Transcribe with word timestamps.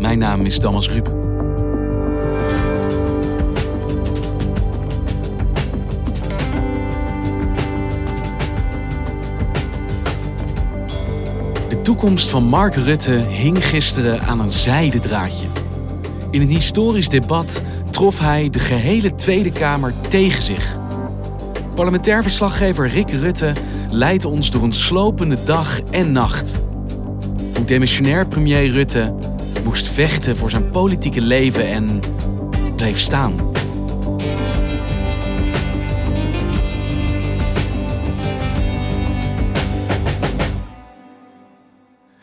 Mijn 0.00 0.18
naam 0.18 0.44
is 0.44 0.58
Thomas 0.58 0.88
Ruip. 0.88 1.04
De 11.68 11.82
toekomst 11.82 12.28
van 12.28 12.44
Mark 12.44 12.74
Rutte 12.74 13.10
hing 13.10 13.66
gisteren 13.66 14.22
aan 14.22 14.40
een 14.40 14.50
zijden 14.50 15.00
draadje. 15.00 15.46
In 16.30 16.40
een 16.40 16.48
historisch 16.48 17.08
debat 17.08 17.62
trof 17.90 18.18
hij 18.18 18.50
de 18.50 18.58
gehele 18.58 19.14
Tweede 19.14 19.52
Kamer 19.52 19.92
tegen 20.08 20.42
zich. 20.42 20.76
Parlementair 21.74 22.22
verslaggever 22.22 22.88
Rick 22.88 23.10
Rutte 23.10 23.52
leidt 23.90 24.24
ons 24.24 24.50
door 24.50 24.62
een 24.62 24.72
slopende 24.72 25.44
dag 25.44 25.80
en 25.90 26.12
nacht. 26.12 26.62
Hoe 27.56 27.64
demissionair 27.64 28.28
premier 28.28 28.70
Rutte 28.70 29.14
moest 29.64 29.88
vechten 29.88 30.36
voor 30.36 30.50
zijn 30.50 30.70
politieke 30.70 31.20
leven 31.20 31.68
en 31.68 32.00
bleef 32.76 32.98
staan. 32.98 33.50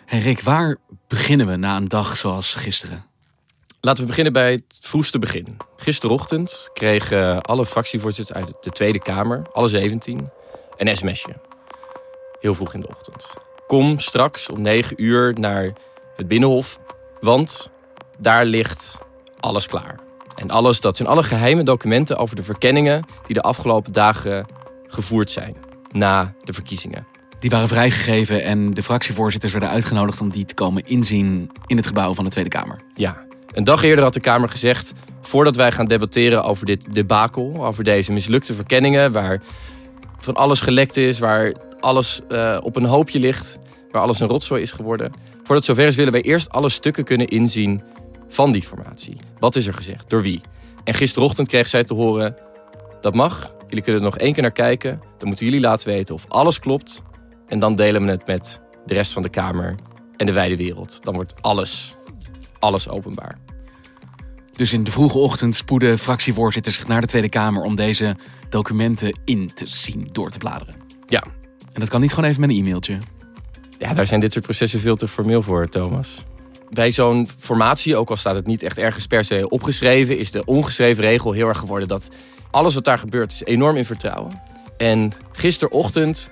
Hey 0.06 0.20
Rick, 0.20 0.42
waar 0.42 0.78
beginnen 1.08 1.48
we 1.48 1.56
na 1.56 1.76
een 1.76 1.88
dag 1.88 2.18
zoals 2.18 2.54
gisteren? 2.54 3.06
Laten 3.82 4.02
we 4.02 4.10
beginnen 4.10 4.34
bij 4.34 4.52
het 4.52 4.78
vroegste 4.80 5.20
begin. 5.20 5.58
Gisterochtend 5.76 6.70
kregen 6.74 7.42
alle 7.42 7.66
fractievoorzitters 7.66 8.38
uit 8.38 8.54
de 8.62 8.70
Tweede 8.70 9.00
Kamer, 9.00 9.42
alle 9.52 9.68
17, 9.68 10.30
een 10.78 10.98
sms'je. 10.98 11.34
Heel 12.40 12.54
vroeg 12.54 12.74
in 12.74 12.82
de 12.82 12.88
ochtend. 12.88 13.34
Kom 13.68 14.00
straks 14.00 14.50
om 14.50 14.62
9 14.62 15.04
uur 15.04 15.40
naar 15.40 15.74
het 16.16 16.28
Binnenhof, 16.28 16.80
want 17.20 17.70
daar 18.18 18.46
ligt 18.46 19.00
alles 19.40 19.68
klaar. 19.68 20.00
En 20.36 20.50
alles, 20.50 20.82
dat 20.82 20.98
zijn 20.98 21.10
alle 21.10 21.24
geheime 21.24 21.64
documenten 21.64 22.18
over 22.18 22.36
de 22.36 22.44
verkenningen 22.44 23.06
die 23.26 23.36
de 23.36 23.42
afgelopen 23.42 23.94
dagen 23.94 24.46
gevoerd 24.88 25.32
zijn 25.32 25.56
na 25.92 26.34
de 26.44 26.54
verkiezingen. 26.54 27.08
Die 27.40 27.50
waren 27.50 27.68
vrijgegeven 27.68 28.44
en 28.44 28.72
de 28.72 28.84
fractievoorzitters 28.84 29.52
werden 29.52 29.70
uitgenodigd 29.70 30.22
om 30.22 30.32
die 30.32 30.46
te 30.46 30.54
komen 30.54 30.86
inzien 30.86 31.52
in 31.66 31.78
het 31.78 31.88
gebouw 31.88 32.14
van 32.14 32.24
de 32.24 32.30
Tweede 32.30 32.50
Kamer. 32.50 32.82
Ja, 32.94 33.26
een 33.54 33.64
dag 33.64 33.84
eerder 33.84 34.04
had 34.04 34.14
de 34.14 34.20
Kamer 34.20 34.50
gezegd, 34.50 34.94
voordat 35.22 35.56
wij 35.56 35.72
gaan 35.72 35.86
debatteren 35.86 36.44
over 36.44 36.66
dit 36.66 36.94
debakel, 36.94 37.66
over 37.66 37.84
deze 37.84 38.12
mislukte 38.12 38.54
verkenningen, 38.54 39.12
waar 39.12 39.42
van 40.20 40.34
alles 40.34 40.62
gelekt 40.62 40.98
is, 40.98 41.20
waar 41.20 41.54
alles 41.80 42.22
uh, 42.30 42.58
op 42.62 42.76
een 42.76 42.86
hoopje 42.86 43.20
ligt, 43.20 43.58
waar 43.92 44.02
alles 44.02 44.20
een 44.20 44.28
rotzooi 44.28 44.62
is 44.62 44.72
geworden. 44.72 45.12
Voordat 45.48 45.66
zover 45.66 45.86
is, 45.86 45.96
willen 45.96 46.12
wij 46.12 46.22
eerst 46.22 46.50
alle 46.50 46.70
stukken 46.70 47.04
kunnen 47.04 47.28
inzien 47.28 47.84
van 48.28 48.52
die 48.52 48.62
formatie. 48.62 49.18
Wat 49.40 49.56
is 49.56 49.68
er 49.68 49.74
gezegd? 49.74 50.10
Door 50.10 50.22
wie? 50.22 50.42
En 50.84 50.94
gisterochtend 50.94 51.48
kreeg 51.48 51.68
zij 51.68 51.84
te 51.84 51.94
horen, 51.94 52.36
dat 53.02 53.16
mag. 53.16 53.54
Jullie 53.68 53.84
kunnen 53.84 54.02
er 54.02 54.08
nog 54.08 54.18
één 54.18 54.34
keer 54.34 54.42
naar 54.42 54.52
kijken. 54.52 55.02
Dan 55.18 55.28
moeten 55.28 55.46
jullie 55.46 55.62
laten 55.62 55.88
weten 55.88 56.16
of 56.16 56.26
alles 56.28 56.60
klopt. 56.60 57.04
En 57.48 57.60
dan 57.60 57.76
delen 57.76 58.06
we 58.06 58.12
het 58.12 58.28
met 58.28 58.62
de 58.86 58.94
rest 58.94 59.12
van 59.12 59.22
de 59.22 59.30
Kamer 59.30 59.76
en 60.18 60.26
de 60.26 60.32
wijde 60.32 60.58
wereld. 60.58 61.04
Dan 61.04 61.14
wordt 61.14 61.42
alles, 61.42 61.96
alles 62.60 62.90
openbaar. 62.90 63.38
Dus 64.52 64.74
in 64.74 64.84
de 64.84 64.92
vroege 64.92 65.18
ochtend 65.18 65.56
spoeden 65.56 66.00
fractievoorzitters 66.00 66.76
zich 66.76 66.88
naar 66.88 67.02
de 67.02 67.08
Tweede 67.08 67.30
Kamer 67.30 67.64
om 67.64 67.76
deze 67.76 68.16
documenten 68.50 69.20
in 69.26 69.54
te 69.54 69.68
zien, 69.68 70.10
door 70.12 70.30
te 70.30 70.38
bladeren. 70.38 70.76
Ja. 71.06 71.24
En 71.74 71.80
dat 71.80 71.90
kan 71.90 72.02
niet 72.02 72.14
gewoon 72.14 72.30
even 72.30 72.42
met 72.42 72.50
een 72.50 72.58
e-mailtje. 72.58 72.98
Ja, 73.78 73.94
daar 73.94 74.08
zijn 74.08 74.20
dit 74.20 74.32
soort 74.34 74.46
processen 74.46 74.80
veel 74.80 74.96
te 74.96 75.08
formeel 75.08 75.42
voor, 75.42 75.70
Thomas. 75.70 76.24
Bij 76.70 76.92
zo'n 76.92 77.28
formatie, 77.38 77.96
ook 77.96 78.10
al 78.10 78.16
staat 78.16 78.36
het 78.36 78.46
niet 78.46 78.64
echt 78.64 78.78
ergens 78.78 79.08
per 79.08 79.24
se 79.24 79.50
opgeschreven, 79.50 80.18
is 80.18 80.32
de 80.32 80.46
ongeschreven 80.46 81.04
regel 81.04 81.32
heel 81.32 81.48
erg 81.48 81.58
geworden 81.58 81.88
dat 81.88 82.10
alles 82.52 82.74
wat 82.74 82.84
daar 82.84 83.00
gebeurt 83.00 83.32
is 83.32 83.44
enorm 83.44 83.76
in 83.76 83.86
vertrouwen. 83.86 84.42
En 84.78 85.12
gisterochtend 85.32 86.32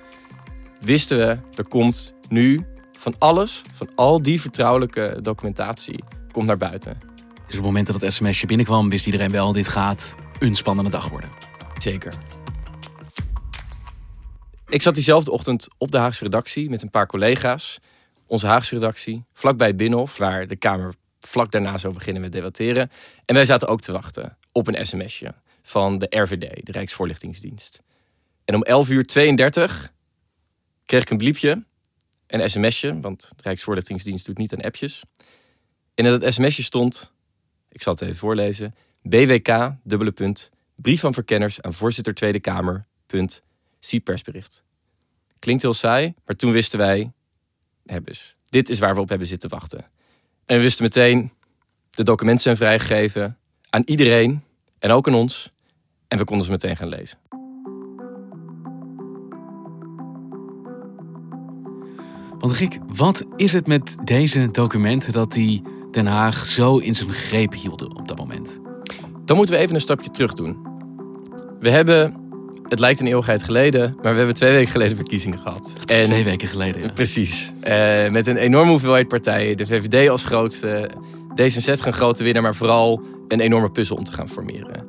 wisten 0.80 1.18
we, 1.18 1.38
er 1.54 1.68
komt 1.68 2.14
nu 2.28 2.66
van 2.98 3.14
alles, 3.18 3.62
van 3.74 3.88
al 3.94 4.22
die 4.22 4.40
vertrouwelijke 4.40 5.18
documentatie, 5.22 6.04
komt 6.32 6.46
naar 6.46 6.56
buiten. 6.56 6.98
Dus 7.46 7.56
op 7.56 7.64
het 7.64 7.72
moment 7.72 7.86
dat 7.86 8.00
het 8.00 8.12
sms'je 8.12 8.46
binnenkwam, 8.46 8.88
wist 8.88 9.06
iedereen 9.06 9.30
wel, 9.30 9.52
dit 9.52 9.68
gaat 9.68 10.14
een 10.38 10.54
spannende 10.54 10.90
dag 10.90 11.08
worden. 11.08 11.30
Zeker. 11.78 12.12
Ik 14.68 14.82
zat 14.82 14.94
diezelfde 14.94 15.30
ochtend 15.30 15.66
op 15.78 15.90
de 15.90 15.98
Haagse 15.98 16.24
redactie 16.24 16.70
met 16.70 16.82
een 16.82 16.90
paar 16.90 17.06
collega's. 17.06 17.78
Onze 18.26 18.46
Haagse 18.46 18.74
redactie, 18.74 19.24
vlakbij 19.32 19.76
Binnenhof, 19.76 20.16
waar 20.16 20.46
de 20.46 20.56
Kamer 20.56 20.94
vlak 21.20 21.50
daarna 21.50 21.78
zou 21.78 21.94
beginnen 21.94 22.22
met 22.22 22.32
debatteren. 22.32 22.90
En 23.24 23.34
wij 23.34 23.44
zaten 23.44 23.68
ook 23.68 23.80
te 23.80 23.92
wachten 23.92 24.38
op 24.52 24.66
een 24.66 24.86
sms'je 24.86 25.34
van 25.62 25.98
de 25.98 26.06
RVD, 26.10 26.66
de 26.66 26.72
Rijksvoorlichtingsdienst. 26.72 27.82
En 28.44 28.54
om 28.54 28.62
11 28.62 28.88
uur 28.88 29.06
32 29.06 29.92
kreeg 30.84 31.02
ik 31.02 31.10
een 31.10 31.16
bliepje, 31.16 31.64
een 32.26 32.50
sms'je, 32.50 33.00
want 33.00 33.20
de 33.20 33.42
Rijksvoorlichtingsdienst 33.42 34.26
doet 34.26 34.38
niet 34.38 34.52
aan 34.52 34.62
appjes. 34.62 35.02
En 35.94 36.04
in 36.04 36.20
dat 36.20 36.32
sms'je 36.32 36.62
stond, 36.62 37.12
ik 37.68 37.82
zal 37.82 37.92
het 37.92 38.02
even 38.02 38.16
voorlezen, 38.16 38.74
BWK, 39.02 39.72
dubbele 39.82 40.12
punt, 40.12 40.50
brief 40.74 41.00
van 41.00 41.14
verkenners 41.14 41.62
aan 41.62 41.74
voorzitter 41.74 42.14
Tweede 42.14 42.40
Kamer, 42.40 42.86
zie 43.86 44.00
persbericht. 44.00 44.62
Klinkt 45.38 45.62
heel 45.62 45.74
saai, 45.74 46.14
maar 46.24 46.36
toen 46.36 46.52
wisten 46.52 46.78
wij, 46.78 47.12
hebbes, 47.86 48.36
dit 48.48 48.68
is 48.68 48.78
waar 48.78 48.94
we 48.94 49.00
op 49.00 49.08
hebben 49.08 49.26
zitten 49.26 49.50
wachten. 49.50 49.84
En 50.44 50.56
we 50.56 50.62
wisten 50.62 50.84
meteen, 50.84 51.32
de 51.90 52.04
documenten 52.04 52.42
zijn 52.42 52.56
vrijgegeven 52.56 53.38
aan 53.70 53.82
iedereen 53.84 54.42
en 54.78 54.90
ook 54.90 55.06
aan 55.06 55.14
ons. 55.14 55.52
En 56.08 56.18
we 56.18 56.24
konden 56.24 56.46
ze 56.46 56.52
meteen 56.52 56.76
gaan 56.76 56.88
lezen. 56.88 57.18
Want 62.38 62.52
Rick, 62.52 62.78
wat 62.86 63.24
is 63.36 63.52
het 63.52 63.66
met 63.66 63.96
deze 64.04 64.50
documenten 64.50 65.12
dat 65.12 65.32
die 65.32 65.62
Den 65.90 66.06
Haag 66.06 66.46
zo 66.46 66.78
in 66.78 66.94
zijn 66.94 67.12
greep 67.12 67.52
hielden 67.52 67.96
op 67.96 68.08
dat 68.08 68.18
moment? 68.18 68.60
Dan 69.24 69.36
moeten 69.36 69.54
we 69.54 69.60
even 69.60 69.74
een 69.74 69.80
stapje 69.80 70.10
terug 70.10 70.34
doen. 70.34 70.66
We 71.60 71.70
hebben, 71.70 72.25
het 72.68 72.78
lijkt 72.78 73.00
een 73.00 73.06
eeuwigheid 73.06 73.42
geleden, 73.42 73.96
maar 74.02 74.12
we 74.12 74.18
hebben 74.18 74.34
twee 74.34 74.52
weken 74.52 74.70
geleden 74.70 74.96
verkiezingen 74.96 75.38
gehad. 75.38 75.72
En, 75.86 76.04
twee 76.04 76.24
weken 76.24 76.48
geleden, 76.48 76.82
ja. 76.82 76.88
Precies. 76.88 77.52
Uh, 77.68 78.08
met 78.08 78.26
een 78.26 78.36
enorme 78.36 78.70
hoeveelheid 78.70 79.08
partijen. 79.08 79.56
De 79.56 79.66
VVD 79.66 80.08
als 80.10 80.24
grootste, 80.24 80.90
D66 81.40 81.86
een 81.86 81.92
grote 81.92 82.24
winnaar, 82.24 82.42
maar 82.42 82.54
vooral 82.54 83.02
een 83.28 83.40
enorme 83.40 83.70
puzzel 83.70 83.96
om 83.96 84.04
te 84.04 84.12
gaan 84.12 84.28
formeren. 84.28 84.88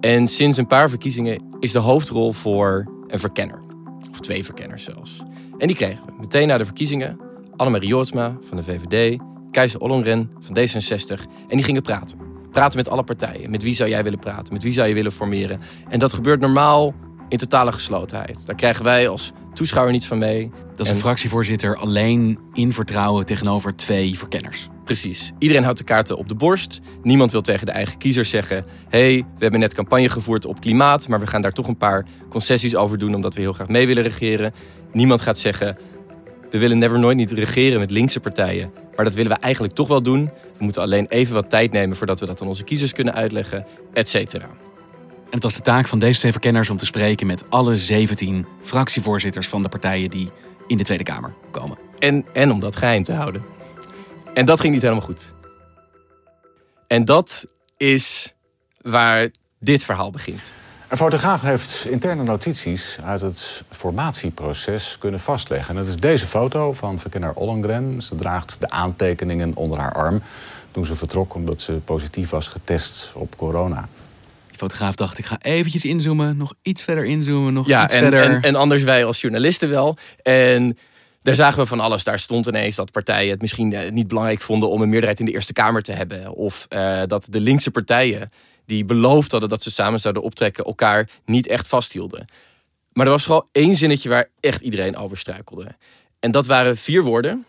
En 0.00 0.28
sinds 0.28 0.58
een 0.58 0.66
paar 0.66 0.88
verkiezingen 0.88 1.42
is 1.60 1.72
de 1.72 1.78
hoofdrol 1.78 2.32
voor 2.32 2.88
een 3.08 3.18
verkenner. 3.18 3.60
Of 4.10 4.20
twee 4.20 4.44
verkenners 4.44 4.84
zelfs. 4.84 5.22
En 5.58 5.66
die 5.66 5.76
kregen 5.76 6.04
we 6.06 6.12
meteen 6.20 6.48
na 6.48 6.58
de 6.58 6.64
verkiezingen. 6.64 7.18
Annemarie 7.56 7.88
Jortsma 7.88 8.36
van 8.42 8.56
de 8.56 8.62
VVD, 8.62 9.18
Keizer 9.50 9.80
Ollongren 9.80 10.30
van 10.38 10.58
D66. 10.58 11.20
En 11.48 11.56
die 11.56 11.62
gingen 11.62 11.82
praten. 11.82 12.18
Praten 12.50 12.78
met 12.78 12.88
alle 12.88 13.02
partijen. 13.02 13.50
Met 13.50 13.62
wie 13.62 13.74
zou 13.74 13.90
jij 13.90 14.02
willen 14.02 14.18
praten? 14.18 14.52
Met 14.52 14.62
wie 14.62 14.72
zou 14.72 14.88
je 14.88 14.94
willen 14.94 15.12
formeren? 15.12 15.60
En 15.88 15.98
dat 15.98 16.12
gebeurt 16.12 16.40
normaal 16.40 16.94
in 17.32 17.38
totale 17.38 17.72
geslotenheid. 17.72 18.46
Daar 18.46 18.56
krijgen 18.56 18.84
wij 18.84 19.08
als 19.08 19.32
toeschouwer 19.54 19.92
niets 19.92 20.06
van 20.06 20.18
mee. 20.18 20.50
Dat 20.70 20.80
is 20.80 20.88
En- 20.88 20.94
een 20.94 21.00
fractievoorzitter 21.00 21.76
alleen 21.76 22.38
in 22.52 22.72
vertrouwen 22.72 23.26
tegenover 23.26 23.76
twee 23.76 24.18
verkenners. 24.18 24.68
Precies. 24.84 25.32
Iedereen 25.38 25.62
houdt 25.62 25.78
de 25.78 25.84
kaarten 25.84 26.16
op 26.16 26.28
de 26.28 26.34
borst. 26.34 26.80
Niemand 27.02 27.32
wil 27.32 27.40
tegen 27.40 27.66
de 27.66 27.72
eigen 27.72 27.98
kiezers 27.98 28.30
zeggen: 28.30 28.64
hey, 28.88 29.16
we 29.16 29.42
hebben 29.42 29.60
net 29.60 29.74
campagne 29.74 30.08
gevoerd 30.08 30.44
op 30.44 30.60
klimaat, 30.60 31.08
maar 31.08 31.20
we 31.20 31.26
gaan 31.26 31.40
daar 31.40 31.52
toch 31.52 31.66
een 31.68 31.76
paar 31.76 32.06
concessies 32.28 32.76
over 32.76 32.98
doen 32.98 33.14
omdat 33.14 33.34
we 33.34 33.40
heel 33.40 33.52
graag 33.52 33.68
mee 33.68 33.86
willen 33.86 34.02
regeren. 34.02 34.54
Niemand 34.92 35.20
gaat 35.20 35.38
zeggen: 35.38 35.76
we 36.50 36.58
willen 36.58 36.78
never 36.78 36.98
nooit 36.98 37.16
niet 37.16 37.30
regeren 37.30 37.78
met 37.78 37.90
linkse 37.90 38.20
partijen, 38.20 38.70
maar 38.96 39.04
dat 39.04 39.14
willen 39.14 39.32
we 39.32 39.38
eigenlijk 39.38 39.74
toch 39.74 39.88
wel 39.88 40.02
doen. 40.02 40.30
We 40.58 40.64
moeten 40.64 40.82
alleen 40.82 41.06
even 41.08 41.34
wat 41.34 41.50
tijd 41.50 41.72
nemen 41.72 41.96
voordat 41.96 42.20
we 42.20 42.26
dat 42.26 42.40
aan 42.42 42.48
onze 42.48 42.64
kiezers 42.64 42.92
kunnen 42.92 43.14
uitleggen, 43.14 43.66
et 43.92 44.08
cetera. 44.08 44.48
En 45.32 45.38
het 45.38 45.46
was 45.46 45.54
de 45.54 45.62
taak 45.62 45.86
van 45.86 45.98
deze 45.98 46.18
twee 46.18 46.32
verkenners 46.32 46.70
om 46.70 46.76
te 46.76 46.86
spreken 46.86 47.26
met 47.26 47.44
alle 47.48 47.76
17 47.76 48.46
fractievoorzitters 48.62 49.48
van 49.48 49.62
de 49.62 49.68
partijen 49.68 50.10
die 50.10 50.30
in 50.66 50.76
de 50.76 50.84
Tweede 50.84 51.04
Kamer 51.04 51.34
komen. 51.50 51.78
En, 51.98 52.24
en 52.32 52.50
om 52.50 52.58
dat 52.58 52.76
geheim 52.76 53.02
te 53.02 53.12
houden. 53.12 53.42
En 54.34 54.44
dat 54.44 54.60
ging 54.60 54.72
niet 54.72 54.82
helemaal 54.82 55.04
goed. 55.04 55.32
En 56.86 57.04
dat 57.04 57.44
is 57.76 58.34
waar 58.80 59.30
dit 59.58 59.84
verhaal 59.84 60.10
begint. 60.10 60.52
Een 60.88 60.96
fotograaf 60.96 61.40
heeft 61.40 61.84
interne 61.84 62.22
notities 62.22 62.98
uit 63.04 63.20
het 63.20 63.62
formatieproces 63.70 64.96
kunnen 64.98 65.20
vastleggen. 65.20 65.76
En 65.76 65.80
dat 65.82 65.90
is 65.90 66.00
deze 66.00 66.26
foto 66.26 66.72
van 66.72 66.98
verkenner 66.98 67.32
Ollengren. 67.34 68.02
Ze 68.02 68.14
draagt 68.14 68.56
de 68.60 68.70
aantekeningen 68.70 69.54
onder 69.54 69.78
haar 69.78 69.92
arm 69.92 70.22
toen 70.70 70.84
ze 70.84 70.96
vertrok 70.96 71.34
omdat 71.34 71.60
ze 71.60 71.72
positief 71.72 72.30
was 72.30 72.48
getest 72.48 73.12
op 73.14 73.36
corona. 73.36 73.88
Fotograaf 74.62 74.94
dacht, 74.94 75.18
ik 75.18 75.26
ga 75.26 75.40
eventjes 75.40 75.84
inzoomen, 75.84 76.36
nog 76.36 76.54
iets 76.62 76.82
verder 76.82 77.04
inzoomen, 77.04 77.52
nog 77.52 77.66
Ja, 77.66 77.84
iets 77.84 77.94
en, 77.94 78.00
verder. 78.00 78.22
en, 78.22 78.42
en 78.42 78.54
anders 78.54 78.82
wij 78.82 79.04
als 79.04 79.20
journalisten 79.20 79.70
wel. 79.70 79.96
En 80.22 80.78
daar 81.22 81.34
zagen 81.34 81.58
we 81.58 81.66
van 81.66 81.80
alles. 81.80 82.04
Daar 82.04 82.18
stond 82.18 82.46
ineens 82.46 82.76
dat 82.76 82.92
partijen 82.92 83.30
het 83.30 83.40
misschien 83.40 83.72
eh, 83.72 83.90
niet 83.90 84.08
belangrijk 84.08 84.40
vonden 84.40 84.68
om 84.68 84.82
een 84.82 84.88
meerderheid 84.88 85.20
in 85.20 85.26
de 85.26 85.32
Eerste 85.32 85.52
Kamer 85.52 85.82
te 85.82 85.92
hebben. 85.92 86.34
Of 86.34 86.66
eh, 86.68 87.02
dat 87.06 87.26
de 87.30 87.40
linkse 87.40 87.70
partijen, 87.70 88.30
die 88.66 88.84
beloofd 88.84 89.30
hadden 89.30 89.48
dat 89.48 89.62
ze 89.62 89.70
samen 89.70 90.00
zouden 90.00 90.22
optrekken, 90.22 90.64
elkaar 90.64 91.10
niet 91.24 91.46
echt 91.46 91.68
vasthielden. 91.68 92.26
Maar 92.92 93.06
er 93.06 93.12
was 93.12 93.24
vooral 93.24 93.48
één 93.52 93.76
zinnetje 93.76 94.08
waar 94.08 94.28
echt 94.40 94.60
iedereen 94.60 94.96
over 94.96 95.18
struikelde. 95.18 95.76
En 96.20 96.30
dat 96.30 96.46
waren 96.46 96.76
vier 96.76 97.02
woorden: 97.02 97.46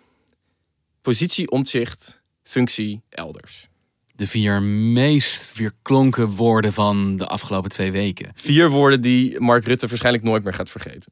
positie, 1.01 1.51
omzicht, 1.51 2.21
functie, 2.43 3.01
elders. 3.09 3.71
De 4.15 4.27
vier 4.27 4.61
meest 4.61 5.57
weerklonken 5.57 6.29
woorden 6.29 6.73
van 6.73 7.17
de 7.17 7.27
afgelopen 7.27 7.69
twee 7.69 7.91
weken. 7.91 8.31
Vier 8.33 8.69
woorden 8.69 9.01
die 9.01 9.39
Mark 9.39 9.65
Rutte 9.65 9.87
waarschijnlijk 9.87 10.23
nooit 10.23 10.43
meer 10.43 10.53
gaat 10.53 10.71
vergeten. 10.71 11.11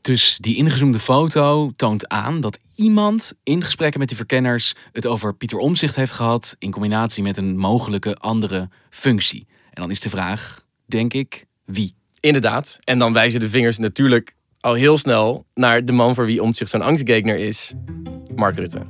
Dus 0.00 0.38
die 0.40 0.56
ingezoomde 0.56 1.00
foto 1.00 1.70
toont 1.76 2.08
aan 2.08 2.40
dat 2.40 2.58
iemand 2.74 3.32
in 3.42 3.64
gesprekken 3.64 3.98
met 3.98 4.08
die 4.08 4.16
verkenners 4.16 4.74
het 4.92 5.06
over 5.06 5.34
Pieter 5.34 5.58
Omzicht 5.58 5.96
heeft 5.96 6.12
gehad 6.12 6.56
in 6.58 6.70
combinatie 6.70 7.22
met 7.22 7.36
een 7.36 7.56
mogelijke 7.56 8.16
andere 8.16 8.68
functie. 8.90 9.46
En 9.70 9.82
dan 9.82 9.90
is 9.90 10.00
de 10.00 10.10
vraag, 10.10 10.64
denk 10.86 11.12
ik, 11.14 11.44
wie? 11.64 11.94
Inderdaad. 12.20 12.78
En 12.84 12.98
dan 12.98 13.12
wijzen 13.12 13.40
de 13.40 13.48
vingers 13.48 13.78
natuurlijk 13.78 14.34
al 14.60 14.74
heel 14.74 14.98
snel 14.98 15.46
naar 15.54 15.84
de 15.84 15.92
man 15.92 16.14
voor 16.14 16.26
wie 16.26 16.42
Omtzigt 16.42 16.70
zo'n 16.70 16.82
angstgegner 16.82 17.36
is. 17.36 17.72
Mark 18.34 18.56
Rutte. 18.56 18.86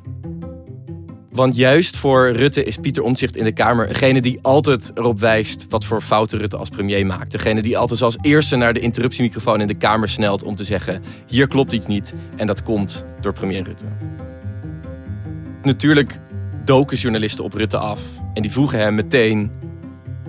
Want 1.39 1.57
juist 1.57 1.97
voor 1.97 2.31
Rutte 2.31 2.65
is 2.65 2.77
Pieter 2.77 3.03
Omtzigt 3.03 3.37
in 3.37 3.45
de 3.45 3.53
Kamer 3.53 3.89
degene 3.89 4.21
die 4.21 4.39
altijd 4.43 4.91
erop 4.95 5.19
wijst 5.19 5.67
wat 5.69 5.85
voor 5.85 6.01
fouten 6.01 6.39
Rutte 6.39 6.57
als 6.57 6.69
premier 6.69 7.07
maakt. 7.07 7.33
Degene 7.33 7.63
die 7.63 7.79
altijd 7.79 8.03
als 8.03 8.17
eerste 8.21 8.57
naar 8.57 8.73
de 8.73 8.81
interruptiemicrofoon 8.81 9.61
in 9.61 9.67
de 9.67 9.75
Kamer 9.75 10.09
snelt 10.09 10.43
om 10.43 10.57
te 10.57 10.65
zeggen: 10.65 11.03
hier 11.27 11.49
klopt 11.49 11.73
iets 11.73 11.87
niet. 11.87 12.15
En 12.37 12.47
dat 12.47 12.63
komt 12.63 13.05
door 13.21 13.33
premier 13.33 13.63
Rutte. 13.63 13.85
Natuurlijk 15.63 16.21
doken 16.65 16.97
journalisten 16.97 17.45
op 17.45 17.55
Rutte 17.55 17.79
af 17.79 18.01
en 18.35 18.43
die 18.43 18.51
vroegen 18.51 18.79
hem 18.79 18.95
meteen: 18.95 19.51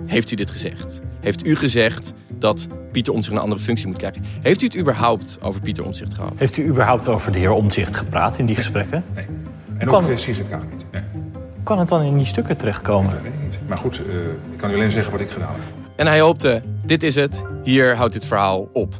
heeft 0.06 0.30
u 0.30 0.36
dit 0.36 0.50
gezegd? 0.50 1.00
Heeft 1.20 1.46
u 1.46 1.56
gezegd 1.56 2.12
dat 2.38 2.66
Pieter 2.92 3.12
Omtzigt 3.12 3.36
een 3.36 3.42
andere 3.42 3.60
functie 3.60 3.86
moet 3.86 3.98
krijgen? 3.98 4.22
Heeft 4.42 4.62
u 4.62 4.64
het 4.64 4.76
überhaupt 4.76 5.38
over 5.40 5.60
Pieter 5.60 5.84
Omtzigt 5.84 6.14
gehad? 6.14 6.32
Heeft 6.36 6.56
u 6.56 6.66
überhaupt 6.66 7.08
over 7.08 7.32
de 7.32 7.38
heer 7.38 7.52
Omtzigt 7.52 7.94
gepraat 7.94 8.38
in 8.38 8.46
die 8.46 8.56
gesprekken? 8.56 9.04
Nee. 9.14 9.39
En 9.80 9.86
Kan- 9.86 10.04
ook 10.04 10.10
eh, 10.10 10.16
Sigrid 10.16 10.48
Kaag 10.48 10.62
niet. 10.70 10.84
Nee, 10.92 11.02
Kan 11.62 11.78
het 11.78 11.88
dan 11.88 12.02
in 12.02 12.16
die 12.16 12.26
stukken 12.26 12.56
terechtkomen? 12.56 13.10
dat 13.12 13.22
weet 13.22 13.32
ik 13.32 13.40
niet. 13.40 13.68
Maar 13.68 13.78
goed, 13.78 13.96
eh, 14.06 14.14
ik 14.52 14.56
kan 14.56 14.70
u 14.70 14.74
alleen 14.74 14.90
zeggen 14.90 15.12
wat 15.12 15.20
ik 15.20 15.30
gedaan 15.30 15.52
heb. 15.54 15.62
En 15.96 16.06
hij 16.06 16.20
hoopte, 16.20 16.62
dit 16.84 17.02
is 17.02 17.14
het, 17.14 17.42
hier 17.62 17.96
houdt 17.96 18.12
dit 18.12 18.24
verhaal 18.24 18.68
op. 18.72 18.94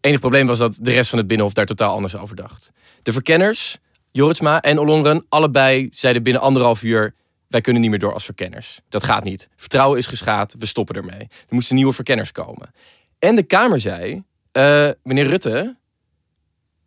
Enig 0.00 0.20
probleem 0.20 0.46
was 0.46 0.58
dat 0.58 0.78
de 0.80 0.92
rest 0.92 1.10
van 1.10 1.18
het 1.18 1.26
Binnenhof 1.28 1.54
daar 1.54 1.66
totaal 1.66 1.94
anders 1.94 2.16
over 2.16 2.36
dacht. 2.36 2.70
De 3.02 3.12
verkenners, 3.12 3.78
Joritsma 4.10 4.60
en 4.60 4.78
Ollongren, 4.78 5.26
allebei 5.28 5.88
zeiden 5.92 6.22
binnen 6.22 6.42
anderhalf 6.42 6.82
uur... 6.82 7.14
wij 7.48 7.60
kunnen 7.60 7.82
niet 7.82 7.90
meer 7.90 7.98
door 8.00 8.12
als 8.14 8.24
verkenners. 8.24 8.80
Dat 8.88 9.04
gaat 9.04 9.24
niet. 9.24 9.48
Vertrouwen 9.56 9.98
is 9.98 10.06
geschaad, 10.06 10.54
we 10.58 10.66
stoppen 10.66 10.96
ermee. 10.96 11.20
Er 11.20 11.28
moesten 11.54 11.76
nieuwe 11.76 11.92
verkenners 11.92 12.32
komen. 12.32 12.70
En 13.18 13.34
de 13.36 13.42
Kamer 13.42 13.80
zei, 13.80 14.22
eh, 14.52 14.88
meneer 15.02 15.26
Rutte, 15.28 15.76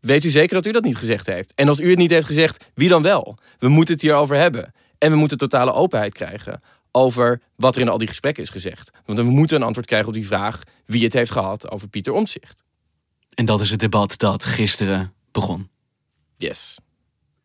weet 0.08 0.24
u 0.24 0.30
zeker 0.30 0.56
dat 0.56 0.66
u 0.66 0.72
dat 0.72 0.84
niet 0.84 0.98
gezegd 0.98 1.26
heeft? 1.26 1.54
En 1.56 1.68
als 1.68 1.80
u 1.80 1.90
het 1.90 1.98
niet 1.98 2.12
heeft 2.12 2.26
gezegd, 2.26 2.66
wie 2.74 2.90
dan 2.90 3.02
wel? 3.02 3.38
We 3.60 3.68
moeten 3.68 3.94
het 3.94 4.04
hierover 4.04 4.38
hebben. 4.38 4.74
En 4.98 5.12
we 5.12 5.18
moeten 5.18 5.38
totale 5.38 5.74
openheid 5.74 6.14
krijgen 6.14 6.60
over 6.92 7.42
wat 7.56 7.76
er 7.76 7.82
in 7.82 7.90
al 7.90 7.98
die 7.98 8.08
gesprekken 8.08 8.44
is 8.44 8.50
gezegd. 8.50 8.92
Want 9.06 9.18
we 9.18 9.24
moeten 9.24 9.58
een 9.58 9.64
antwoord 9.64 9.88
krijgen 9.88 10.08
op 10.08 10.14
die 10.14 10.28
vraag 10.28 10.62
wie 10.86 11.04
het 11.04 11.14
heeft 11.14 11.32
gehad 11.32 11.72
over 11.72 11.88
Pieter 11.88 12.14
Omtzigt. 12.14 12.64
En 13.34 13.46
dat 13.46 13.62
is 13.62 13.72
het 13.72 13.80
debat 13.80 14.18
dat 14.18 14.46
gisteren 14.46 15.14
begon. 15.32 15.70
Yes. 16.38 16.78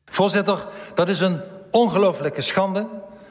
Voorzitter, 0.04 0.68
dat 0.94 1.08
is 1.08 1.20
een 1.20 1.40
ongelofelijke 1.70 2.40
schande. 2.40 2.88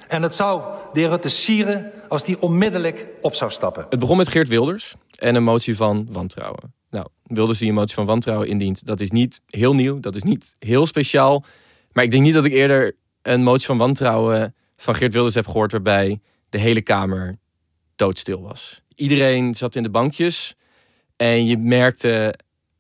En 0.08 0.22
het 0.22 0.36
zou 0.36 0.62
de 0.94 1.00
heer 1.00 1.10
Rutte 1.10 1.30
sieren 1.30 1.92
als 2.08 2.24
die 2.24 2.42
onmiddellijk 2.42 3.08
op 3.22 3.36
zou 3.36 3.52
stappen. 3.52 3.86
Het 3.90 4.00
begon 4.00 4.18
met 4.18 4.30
Geert 4.30 4.48
Wilders 4.48 4.94
en 5.16 5.36
een 5.36 5.44
motie 5.44 5.76
van 5.76 6.08
wantrouwen. 6.12 6.74
Nou, 6.92 7.08
Wilders 7.24 7.60
die 7.60 7.70
een 7.70 7.76
motie 7.76 7.96
van 7.96 8.06
wantrouwen 8.06 8.48
indient, 8.48 8.86
dat 8.86 9.00
is 9.00 9.12
niet 9.12 9.42
heel 9.48 9.74
nieuw, 9.74 10.00
dat 10.00 10.16
is 10.16 10.24
niet 10.24 10.56
heel 10.60 10.86
speciaal. 10.86 11.44
Maar 11.92 12.04
ik 12.04 12.12
denk 12.12 12.24
niet 12.24 12.34
dat 12.34 12.46
ik 12.46 12.52
eerder 12.52 12.96
een 13.22 13.44
motie 13.44 13.66
van 13.66 13.78
wantrouwen 13.78 14.56
van 14.78 14.96
Geert 14.96 15.14
Wilders 15.14 15.36
heb 15.36 15.48
gehoord 15.48 15.72
waarbij 15.72 16.20
de 16.50 16.58
hele 16.58 16.82
Kamer 16.82 17.38
doodstil 17.96 18.42
was. 18.42 18.82
Iedereen 18.96 19.56
zat 19.56 19.76
in 19.76 19.84
de 19.84 19.90
bankjes 19.90 20.56
en 21.16 21.46
je 21.46 21.58
merkte, 21.58 22.36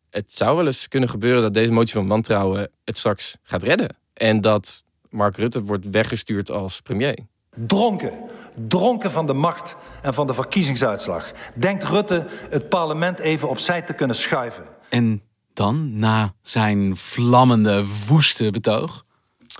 het 0.10 0.31
zou 0.31 0.58
wel 0.58 0.66
eens 0.66 0.88
kunnen 0.88 1.10
gebeuren 1.10 1.42
dat 1.42 1.54
deze 1.54 1.72
motie 1.72 1.94
van 1.94 2.08
wantrouwen 2.08 2.72
het 2.84 2.98
straks 2.98 3.38
gaat 3.44 3.63
redden. 3.63 3.96
En 4.13 4.42
dat 4.42 4.84
Mark 5.10 5.38
Rutte 5.38 5.63
wordt 5.63 5.90
weggestuurd 5.90 6.52
als 6.52 6.81
premier. 6.81 7.18
Dronken. 7.56 8.13
Dronken 8.68 9.12
van 9.12 9.25
de 9.25 9.33
macht 9.33 9.75
en 10.01 10.13
van 10.13 10.27
de 10.27 10.34
verkiezingsuitslag. 10.34 11.31
Denkt 11.55 11.84
Rutte 11.84 12.27
het 12.50 12.70
parlement 12.70 13.20
even 13.20 13.50
opzij 13.50 13.81
te 13.81 13.93
kunnen 13.93 14.15
schuiven. 14.15 14.63
En 14.89 15.22
dan, 15.53 16.00
na 16.00 16.34
zijn 16.41 16.98
vlammende, 16.98 17.86
woeste 18.08 18.51
betoog, 18.51 19.05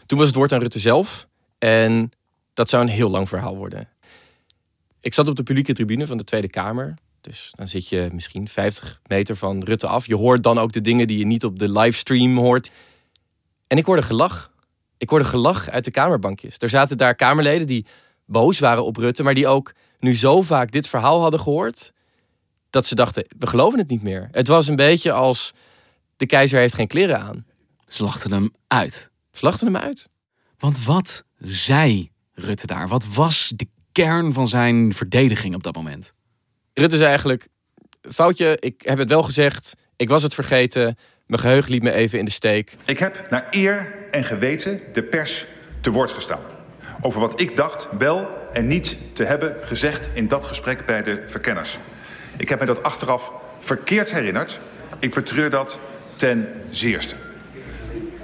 Toen 0.06 0.18
was 0.18 0.28
het 0.28 0.36
woord 0.36 0.54
aan 0.54 0.60
Rutte 0.60 0.80
zelf. 0.80 1.28
En 1.58 2.12
dat 2.54 2.70
zou 2.70 2.84
een 2.84 2.90
heel 2.90 3.10
lang 3.10 3.30
verhaal 3.30 3.56
worden. 3.56 3.88
Ik 5.00 5.14
zat 5.14 5.28
op 5.28 5.36
de 5.36 5.44
publieke 5.44 5.74
tribune 5.74 6.08
van 6.08 6.18
de 6.18 6.24
Tweede 6.24 6.50
Kamer. 6.50 6.94
Dus 7.22 7.54
dan 7.56 7.68
zit 7.68 7.88
je 7.88 8.10
misschien 8.12 8.48
50 8.48 9.02
meter 9.08 9.36
van 9.36 9.64
Rutte 9.64 9.88
af. 9.88 10.06
Je 10.06 10.16
hoort 10.16 10.44
dan 10.44 10.60
ook 10.60 10.72
de 10.72 10.82
dingen 10.82 11.08
die 11.08 11.18
je 11.18 11.26
niet 11.26 11.46
op 11.46 11.60
de 11.60 11.70
livestream 11.70 12.38
hoort. 12.38 12.72
En 13.68 13.78
ik 13.78 13.86
hoorde 13.86 14.02
gelach. 14.02 14.52
Ik 14.98 15.10
hoorde 15.10 15.26
gelach 15.26 15.70
uit 15.70 15.84
de 15.84 15.92
Kamerbankjes. 15.92 16.56
Er 16.58 16.70
zaten 16.70 16.98
daar 16.98 17.16
Kamerleden 17.16 17.68
die 17.68 17.86
boos 18.32 18.60
waren 18.60 18.86
op 18.86 18.98
Rutte. 18.98 19.24
Maar 19.24 19.34
die 19.34 19.48
ook 19.48 19.74
nu 20.00 20.16
zo 20.16 20.42
vaak 20.42 20.72
dit 20.72 20.88
verhaal 20.88 21.22
hadden 21.22 21.40
gehoord. 21.40 21.92
Dat 22.70 22.86
ze 22.86 22.96
dachten, 22.96 23.26
we 23.38 23.48
geloven 23.48 23.80
het 23.80 23.90
niet 23.90 24.04
meer. 24.04 24.28
Het 24.32 24.48
was 24.48 24.68
een 24.68 24.76
beetje 24.76 25.12
als 25.12 25.54
de 26.18 26.26
keizer 26.26 26.60
heeft 26.60 26.74
geen 26.74 26.88
kleren 26.88 27.20
aan. 27.20 27.46
ze 27.88 28.04
lachten 28.04 28.32
hem 28.32 28.54
uit. 28.68 29.10
Ze 29.32 29.46
lachten 29.46 29.68
hem 29.68 29.78
uit. 29.78 30.10
Want 30.60 30.84
wat 30.84 31.24
zei 31.40 32.12
Rutte 32.34 32.68
daar? 32.68 32.88
Wat 32.88 33.06
was 33.14 33.54
de 33.56 33.68
kern 33.92 34.34
van 34.34 34.48
zijn 34.48 34.94
verdediging 34.94 35.56
op 35.56 35.64
dat 35.64 35.76
moment? 35.76 36.14
Rutte 36.74 36.96
zei 36.96 37.08
eigenlijk: 37.08 37.48
Foutje, 38.12 38.58
ik 38.60 38.82
heb 38.82 38.98
het 38.98 39.10
wel 39.10 39.24
gezegd. 39.24 39.76
Ik 39.96 40.10
was 40.10 40.24
het 40.24 40.34
vergeten. 40.34 40.98
Mijn 41.26 41.42
geheugen 41.42 41.72
liet 41.72 41.84
me 41.84 41.92
even 41.92 42.20
in 42.20 42.26
de 42.26 42.32
steek. 42.32 42.76
Ik 42.86 43.00
heb 43.00 43.30
naar 43.30 43.48
eer 43.52 43.94
en 44.12 44.24
geweten 44.24 44.82
de 44.94 45.04
pers 45.04 45.46
te 45.82 45.92
woord 45.92 46.12
gestaan. 46.12 46.42
Over 47.02 47.20
wat 47.20 47.40
ik 47.40 47.56
dacht 47.56 47.88
wel 47.98 48.28
en 48.54 48.68
niet 48.68 48.98
te 49.14 49.24
hebben 49.24 49.56
gezegd 49.62 50.10
in 50.14 50.28
dat 50.28 50.46
gesprek 50.46 50.86
bij 50.86 51.04
de 51.04 51.24
verkenners. 51.26 51.78
Ik 52.38 52.50
heb 52.50 52.60
me 52.60 52.66
dat 52.66 52.84
achteraf 52.84 53.34
verkeerd 53.60 54.12
herinnerd. 54.12 54.60
Ik 55.00 55.14
betreur 55.14 55.50
dat 55.50 55.80
ten 56.16 56.48
zeerste. 56.70 57.16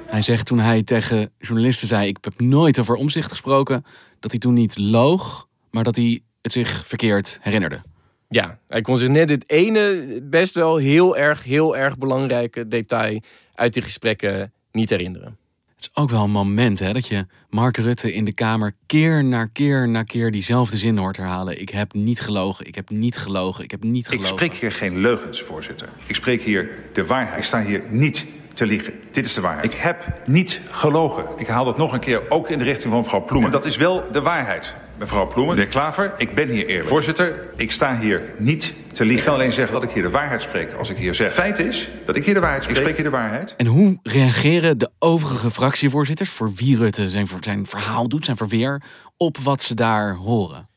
Hij 0.05 0.21
zegt 0.21 0.45
toen 0.45 0.59
hij 0.59 0.83
tegen 0.83 1.29
journalisten 1.37 1.87
zei: 1.87 2.07
Ik 2.07 2.17
heb 2.21 2.39
nooit 2.39 2.79
over 2.79 2.95
omzicht 2.95 3.29
gesproken. 3.29 3.85
Dat 4.19 4.31
hij 4.31 4.39
toen 4.39 4.53
niet 4.53 4.77
loog, 4.77 5.47
maar 5.71 5.83
dat 5.83 5.95
hij 5.95 6.21
het 6.41 6.51
zich 6.51 6.83
verkeerd 6.85 7.39
herinnerde. 7.41 7.81
Ja, 8.29 8.59
hij 8.67 8.81
kon 8.81 8.97
zich 8.97 9.09
net 9.09 9.27
dit 9.27 9.49
ene 9.49 10.19
best 10.23 10.53
wel 10.53 10.75
heel 10.77 11.17
erg, 11.17 11.43
heel 11.43 11.77
erg 11.77 11.97
belangrijke 11.97 12.67
detail 12.67 13.21
uit 13.53 13.73
die 13.73 13.83
gesprekken 13.83 14.53
niet 14.71 14.89
herinneren. 14.89 15.37
Het 15.77 15.85
is 15.85 16.01
ook 16.01 16.09
wel 16.09 16.23
een 16.23 16.31
moment 16.31 16.79
hè, 16.79 16.93
dat 16.93 17.07
je 17.07 17.25
Mark 17.49 17.77
Rutte 17.77 18.13
in 18.13 18.25
de 18.25 18.33
Kamer 18.33 18.73
keer 18.85 19.23
na 19.23 19.45
keer 19.45 19.89
na 19.89 20.03
keer 20.03 20.31
diezelfde 20.31 20.77
zin 20.77 20.97
hoort 20.97 21.17
herhalen. 21.17 21.61
Ik 21.61 21.69
heb 21.69 21.93
niet 21.93 22.21
gelogen, 22.21 22.67
ik 22.67 22.75
heb 22.75 22.89
niet 22.89 23.17
gelogen, 23.17 23.63
ik 23.63 23.71
heb 23.71 23.83
niet 23.83 24.07
gelogen. 24.07 24.29
Ik 24.29 24.33
spreek 24.33 24.53
hier 24.53 24.71
geen 24.71 24.97
leugens, 24.97 25.41
voorzitter. 25.41 25.89
Ik 26.07 26.15
spreek 26.15 26.41
hier 26.41 26.69
de 26.93 27.05
waarheid. 27.05 27.37
Ik 27.37 27.43
sta 27.43 27.63
hier 27.63 27.81
niet 27.89 28.25
te 28.53 28.65
liegen. 28.65 28.93
Dit 29.11 29.25
is 29.25 29.33
de 29.33 29.41
waarheid. 29.41 29.65
Ik 29.65 29.79
heb 29.79 30.21
niet 30.25 30.61
gelogen. 30.69 31.25
Ik 31.37 31.47
haal 31.47 31.65
dat 31.65 31.77
nog 31.77 31.93
een 31.93 31.99
keer 31.99 32.29
ook 32.29 32.49
in 32.49 32.57
de 32.57 32.63
richting 32.63 32.91
van 32.91 33.01
mevrouw 33.01 33.23
Ploemen. 33.23 33.51
En 33.51 33.57
dat 33.57 33.65
is 33.65 33.77
wel 33.77 34.11
de 34.11 34.21
waarheid. 34.21 34.75
Mevrouw 34.99 35.27
Ploemen, 35.27 35.55
meneer 35.55 35.69
Klaver, 35.69 36.13
ik 36.17 36.35
ben 36.35 36.49
hier 36.49 36.65
eerlijk. 36.65 36.87
Voorzitter, 36.87 37.49
ik 37.55 37.71
sta 37.71 37.99
hier 37.99 38.21
niet 38.37 38.73
te 38.91 39.03
liegen. 39.03 39.19
Ik 39.19 39.25
kan 39.25 39.33
alleen 39.33 39.51
zeggen 39.51 39.73
dat 39.73 39.83
ik 39.83 39.89
hier 39.89 40.03
de 40.03 40.09
waarheid 40.09 40.41
spreek 40.41 40.73
als 40.73 40.89
ik 40.89 40.97
hier 40.97 41.15
zeg. 41.15 41.33
Feit 41.33 41.59
is 41.59 41.89
dat 42.05 42.15
ik 42.15 42.25
hier 42.25 42.33
de 42.33 42.39
waarheid 42.39 42.63
spreek. 42.63 42.77
Ik 42.77 42.83
spreek 42.83 42.95
hier 42.95 43.05
de 43.05 43.17
waarheid. 43.17 43.53
En 43.57 43.65
hoe 43.65 43.99
reageren 44.03 44.77
de 44.77 44.89
overige 44.99 45.51
fractievoorzitters, 45.51 46.29
voor 46.29 46.53
wie 46.53 46.77
Rutte 46.77 47.09
zijn, 47.09 47.27
zijn 47.41 47.65
verhaal 47.65 48.07
doet, 48.07 48.25
zijn 48.25 48.37
verweer, 48.37 48.83
op 49.17 49.37
wat 49.37 49.61
ze 49.61 49.73
daar 49.73 50.15
horen? 50.15 50.69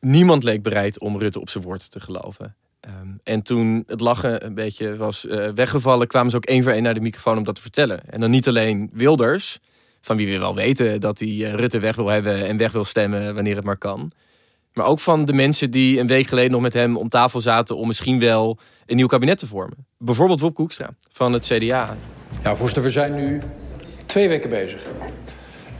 Niemand 0.00 0.42
leek 0.42 0.62
bereid 0.62 1.00
om 1.00 1.18
Rutte 1.18 1.40
op 1.40 1.50
zijn 1.50 1.64
woord 1.64 1.90
te 1.90 2.00
geloven. 2.00 2.56
Ehm, 2.80 2.94
en 3.22 3.42
toen 3.42 3.84
het 3.86 4.00
lachen 4.00 4.44
een 4.44 4.54
beetje 4.54 4.96
was 4.96 5.24
uh, 5.24 5.48
weggevallen, 5.54 6.06
kwamen 6.06 6.30
ze 6.30 6.36
ook 6.36 6.44
één 6.44 6.62
voor 6.62 6.72
één 6.72 6.82
naar 6.82 6.94
de 6.94 7.00
microfoon 7.00 7.38
om 7.38 7.44
dat 7.44 7.54
te 7.54 7.60
vertellen. 7.60 8.10
En 8.10 8.20
dan 8.20 8.30
niet 8.30 8.48
alleen 8.48 8.90
Wilders, 8.92 9.60
van 10.06 10.16
wie 10.16 10.26
we 10.26 10.38
wel 10.38 10.54
weten 10.54 11.00
dat 11.00 11.18
hij 11.18 11.28
uh, 11.28 11.54
Rutte 11.54 11.78
weg 11.78 11.96
wil 11.96 12.08
hebben 12.08 12.46
en 12.46 12.56
weg 12.56 12.72
wil 12.72 12.84
stemmen 12.84 13.34
wanneer 13.34 13.56
het 13.56 13.64
maar 13.64 13.76
kan. 13.76 14.10
Maar 14.72 14.86
ook 14.86 15.00
van 15.00 15.24
de 15.24 15.32
mensen 15.32 15.70
die 15.70 16.00
een 16.00 16.06
week 16.06 16.28
geleden 16.28 16.50
nog 16.50 16.60
met 16.60 16.72
hem 16.72 16.96
om 16.96 17.08
tafel 17.08 17.40
zaten 17.40 17.76
om 17.76 17.86
misschien 17.86 18.18
wel 18.18 18.58
een 18.86 18.96
nieuw 18.96 19.06
kabinet 19.06 19.38
te 19.38 19.46
vormen. 19.46 19.86
Bijvoorbeeld 19.98 20.40
Wop 20.40 20.54
Koekstra 20.54 20.90
van 21.10 21.32
het 21.32 21.46
CDA. 21.46 21.96
Ja, 22.42 22.54
voorzitter, 22.54 22.82
we 22.82 22.90
zijn 22.90 23.14
nu 23.14 23.40
twee 24.06 24.28
weken 24.28 24.50
bezig. 24.50 24.86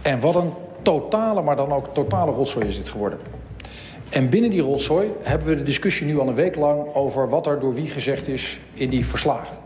En 0.02 0.20
wat 0.20 0.34
een 0.34 0.52
totale, 0.82 1.42
maar 1.42 1.56
dan 1.56 1.72
ook 1.72 1.94
totale 1.94 2.32
rotzooi 2.32 2.66
is 2.66 2.76
dit 2.76 2.88
geworden. 2.88 3.18
En 4.08 4.28
binnen 4.28 4.50
die 4.50 4.60
rotzooi 4.60 5.10
hebben 5.22 5.48
we 5.48 5.56
de 5.56 5.62
discussie 5.62 6.06
nu 6.06 6.18
al 6.18 6.28
een 6.28 6.34
week 6.34 6.56
lang 6.56 6.94
over 6.94 7.28
wat 7.28 7.46
er 7.46 7.60
door 7.60 7.74
wie 7.74 7.90
gezegd 7.90 8.28
is 8.28 8.58
in 8.74 8.90
die 8.90 9.06
verslagen. 9.06 9.56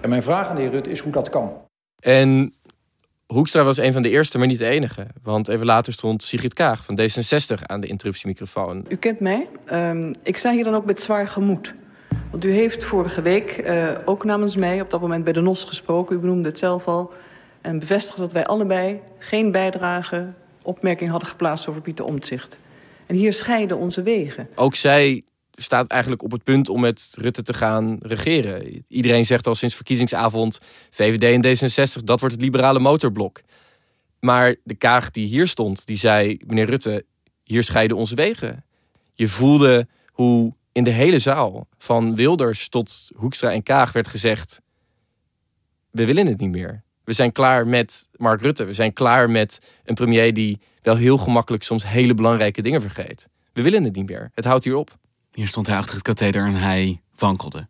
En 0.00 0.08
mijn 0.08 0.22
vraag 0.22 0.48
aan 0.48 0.56
de 0.56 0.62
heer 0.62 0.70
Rutte 0.70 0.90
is 0.90 1.00
hoe 1.00 1.12
dat 1.12 1.28
kan. 1.28 1.52
En 2.00 2.54
Hoekstra 3.30 3.64
was 3.64 3.76
een 3.76 3.92
van 3.92 4.02
de 4.02 4.10
eerste, 4.10 4.38
maar 4.38 4.46
niet 4.46 4.58
de 4.58 4.66
enige. 4.66 5.06
Want 5.22 5.48
even 5.48 5.66
later 5.66 5.92
stond 5.92 6.24
Sigrid 6.24 6.54
Kaag 6.54 6.84
van 6.84 7.00
D66 7.00 7.62
aan 7.66 7.80
de 7.80 7.86
interruptiemicrofoon. 7.86 8.84
U 8.88 8.96
kent 8.96 9.20
mij. 9.20 9.46
Uh, 9.72 10.12
ik 10.22 10.36
sta 10.36 10.52
hier 10.52 10.64
dan 10.64 10.74
ook 10.74 10.84
met 10.84 11.00
zwaar 11.00 11.28
gemoed. 11.28 11.74
Want 12.30 12.44
u 12.44 12.50
heeft 12.50 12.84
vorige 12.84 13.22
week 13.22 13.62
uh, 13.64 13.88
ook 14.04 14.24
namens 14.24 14.56
mij 14.56 14.80
op 14.80 14.90
dat 14.90 15.00
moment 15.00 15.24
bij 15.24 15.32
de 15.32 15.40
NOS 15.40 15.64
gesproken. 15.64 16.16
U 16.16 16.18
benoemde 16.18 16.48
het 16.48 16.58
zelf 16.58 16.86
al. 16.86 17.12
En 17.60 17.78
bevestigde 17.78 18.20
dat 18.20 18.32
wij 18.32 18.46
allebei 18.46 19.00
geen 19.18 19.50
bijdrage, 19.50 20.32
opmerking 20.62 21.10
hadden 21.10 21.28
geplaatst 21.28 21.68
over 21.68 21.80
Pieter 21.80 22.04
Omtzigt. 22.04 22.58
En 23.06 23.14
hier 23.14 23.32
scheiden 23.32 23.78
onze 23.78 24.02
wegen. 24.02 24.48
Ook 24.54 24.74
zij 24.74 25.22
staat 25.62 25.90
eigenlijk 25.90 26.22
op 26.22 26.30
het 26.30 26.44
punt 26.44 26.68
om 26.68 26.80
met 26.80 27.10
Rutte 27.14 27.42
te 27.42 27.54
gaan 27.54 27.98
regeren. 28.00 28.84
Iedereen 28.88 29.26
zegt 29.26 29.46
al 29.46 29.54
sinds 29.54 29.74
verkiezingsavond 29.74 30.58
VVD 30.90 31.22
en 31.22 31.68
D66, 31.68 32.04
dat 32.04 32.20
wordt 32.20 32.34
het 32.34 32.44
liberale 32.44 32.78
motorblok. 32.78 33.40
Maar 34.20 34.56
de 34.64 34.74
Kaag 34.74 35.10
die 35.10 35.26
hier 35.26 35.46
stond, 35.46 35.86
die 35.86 35.96
zei, 35.96 36.38
meneer 36.46 36.66
Rutte, 36.66 37.04
hier 37.44 37.62
scheiden 37.62 37.96
onze 37.96 38.14
wegen. 38.14 38.64
Je 39.14 39.28
voelde 39.28 39.86
hoe 40.12 40.54
in 40.72 40.84
de 40.84 40.90
hele 40.90 41.18
zaal, 41.18 41.66
van 41.78 42.14
Wilders 42.14 42.68
tot 42.68 43.10
Hoekstra 43.14 43.52
en 43.52 43.62
Kaag, 43.62 43.92
werd 43.92 44.08
gezegd, 44.08 44.60
we 45.90 46.04
willen 46.04 46.26
het 46.26 46.40
niet 46.40 46.50
meer. 46.50 46.82
We 47.04 47.12
zijn 47.12 47.32
klaar 47.32 47.66
met 47.66 48.08
Mark 48.16 48.40
Rutte. 48.40 48.64
We 48.64 48.74
zijn 48.74 48.92
klaar 48.92 49.30
met 49.30 49.60
een 49.84 49.94
premier 49.94 50.34
die 50.34 50.60
wel 50.82 50.96
heel 50.96 51.18
gemakkelijk 51.18 51.62
soms 51.62 51.86
hele 51.86 52.14
belangrijke 52.14 52.62
dingen 52.62 52.80
vergeet. 52.80 53.28
We 53.52 53.62
willen 53.62 53.84
het 53.84 53.94
niet 53.94 54.08
meer. 54.08 54.30
Het 54.34 54.44
houdt 54.44 54.64
hier 54.64 54.76
op. 54.76 54.98
Hier 55.32 55.48
stond 55.48 55.66
hij 55.66 55.76
achter 55.76 55.94
het 55.94 56.02
katheder 56.02 56.46
en 56.46 56.54
hij 56.54 57.00
wankelde. 57.18 57.68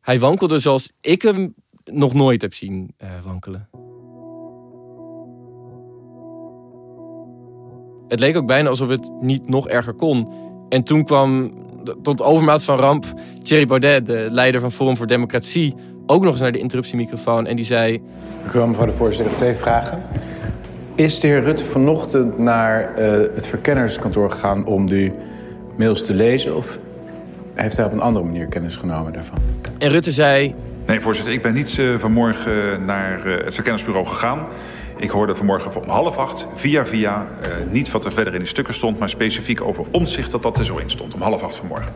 Hij 0.00 0.18
wankelde 0.18 0.58
zoals 0.58 0.92
ik 1.00 1.22
hem 1.22 1.54
nog 1.84 2.14
nooit 2.14 2.42
heb 2.42 2.54
zien 2.54 2.94
uh, 3.02 3.08
wankelen. 3.24 3.68
Het 8.08 8.20
leek 8.20 8.36
ook 8.36 8.46
bijna 8.46 8.68
alsof 8.68 8.88
het 8.88 9.10
niet 9.20 9.48
nog 9.48 9.68
erger 9.68 9.94
kon. 9.94 10.28
En 10.68 10.82
toen 10.82 11.04
kwam 11.04 11.52
tot 12.02 12.22
overmaat 12.22 12.64
van 12.64 12.78
ramp 12.78 13.06
Thierry 13.42 13.66
Baudet, 13.66 14.06
de 14.06 14.28
leider 14.30 14.60
van 14.60 14.72
Forum 14.72 14.96
voor 14.96 15.06
Democratie, 15.06 15.74
ook 16.06 16.22
nog 16.22 16.32
eens 16.32 16.40
naar 16.40 16.52
de 16.52 16.58
interruptiemicrofoon. 16.58 17.46
En 17.46 17.56
die 17.56 17.64
zei... 17.64 17.94
Ik 18.44 18.50
wil 18.52 18.66
mevrouw 18.66 18.86
de 18.86 18.92
voorzitter 18.92 19.36
twee 19.36 19.54
vragen. 19.54 20.02
Is 20.94 21.20
de 21.20 21.26
heer 21.26 21.42
Rutte 21.42 21.64
vanochtend 21.64 22.38
naar 22.38 22.90
uh, 22.90 23.10
het 23.34 23.46
verkennerskantoor 23.46 24.30
gegaan 24.30 24.66
om 24.66 24.86
die 24.86 25.10
mails 25.76 26.04
te 26.04 26.14
lezen? 26.14 26.56
Of 26.56 26.78
heeft 27.62 27.76
hij 27.76 27.86
op 27.86 27.92
een 27.92 28.00
andere 28.00 28.24
manier 28.24 28.46
kennis 28.46 28.76
genomen 28.76 29.12
daarvan? 29.12 29.38
En 29.78 29.90
Rutte 29.90 30.12
zei... 30.12 30.54
Nee, 30.86 31.00
voorzitter, 31.00 31.32
ik 31.32 31.42
ben 31.42 31.54
niet 31.54 31.76
uh, 31.76 31.98
vanmorgen 31.98 32.84
naar 32.84 33.26
uh, 33.26 33.44
het 33.44 33.54
verkennersbureau 33.54 34.06
gegaan. 34.06 34.46
Ik 34.96 35.10
hoorde 35.10 35.34
vanmorgen 35.34 35.82
om 35.82 35.88
half 35.88 36.16
acht 36.16 36.46
via 36.54 36.86
via, 36.86 37.26
uh, 37.42 37.48
niet 37.72 37.90
wat 37.90 38.04
er 38.04 38.12
verder 38.12 38.32
in 38.32 38.38
die 38.38 38.48
stukken 38.48 38.74
stond... 38.74 38.98
maar 38.98 39.08
specifiek 39.08 39.62
over 39.62 39.84
omzicht 39.90 40.30
dat 40.30 40.42
dat 40.42 40.58
er 40.58 40.64
zo 40.64 40.76
in 40.76 40.90
stond. 40.90 41.14
Om 41.14 41.20
half 41.20 41.42
acht 41.42 41.56
vanmorgen. 41.56 41.92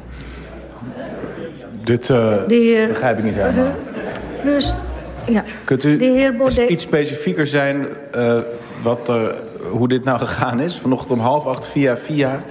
Dit 1.84 2.08
heer... 2.46 2.88
begrijp 2.88 3.18
ik 3.18 3.24
niet 3.24 3.34
helemaal. 3.34 3.74
Dus, 4.44 4.74
ja. 5.26 5.44
Kunt 5.64 5.84
u 5.84 5.96
de 5.96 6.04
heer 6.04 6.36
Baudet... 6.36 6.68
iets 6.68 6.82
specifieker 6.82 7.46
zijn 7.46 7.86
wat 8.82 9.08
er, 9.08 9.34
hoe 9.70 9.88
dit 9.88 10.04
nou 10.04 10.18
gegaan 10.18 10.60
is? 10.60 10.78
Vanochtend 10.78 11.10
om 11.10 11.20
half 11.20 11.46
acht 11.46 11.68
via 11.68 11.96
via... 11.96 12.42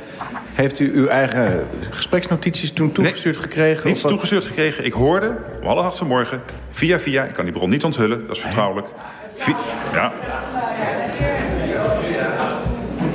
Heeft 0.53 0.79
u 0.79 0.91
uw 0.93 1.07
eigen 1.07 1.67
gespreksnotities 1.89 2.71
toen 2.71 2.91
toegestuurd 2.91 3.35
nee, 3.35 3.43
gekregen? 3.43 3.87
Niets 3.87 4.01
toegestuurd 4.01 4.45
gekregen. 4.45 4.85
Ik 4.85 4.93
hoorde 4.93 5.37
om 5.61 5.67
half 5.67 5.85
acht 5.85 5.97
vanmorgen, 5.97 6.41
via 6.69 6.99
via... 6.99 7.23
ik 7.23 7.33
kan 7.33 7.45
die 7.45 7.53
bron 7.53 7.69
niet 7.69 7.83
onthullen, 7.83 8.27
dat 8.27 8.35
is 8.35 8.41
vertrouwelijk. 8.41 8.87
Via, 9.33 9.55
ja. 9.93 10.13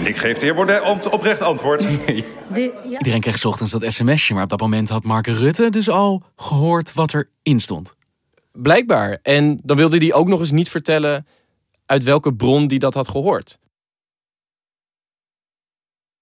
Ik 0.05 0.17
geef 0.17 0.39
de 0.39 0.45
heer 0.45 0.55
Baudet 0.55 1.09
oprecht 1.11 1.41
antwoord. 1.41 1.81
De, 2.53 2.75
ja. 2.89 2.99
Iedereen 2.99 3.21
kreeg 3.21 3.45
ochtends 3.45 3.73
dat 3.73 3.85
sms'je, 3.93 4.35
maar 4.35 4.43
op 4.43 4.49
dat 4.49 4.61
moment 4.61 4.89
had 4.89 5.05
Mark 5.05 5.27
Rutte 5.27 5.71
dus 5.71 5.89
al 5.89 6.23
gehoord 6.37 6.93
wat 6.95 7.15
erin 7.15 7.61
stond. 7.61 7.95
Blijkbaar. 8.53 9.19
En 9.23 9.61
dan 9.63 9.77
wilde 9.77 9.97
hij 9.97 10.13
ook 10.13 10.29
nog 10.29 10.41
eens 10.41 10.51
niet 10.51 10.69
vertellen 10.69 11.27
uit 11.87 12.03
welke 12.03 12.35
bron 12.35 12.67
die 12.67 12.79
dat 12.79 12.95
had 12.95 13.09
gehoord. 13.09 13.59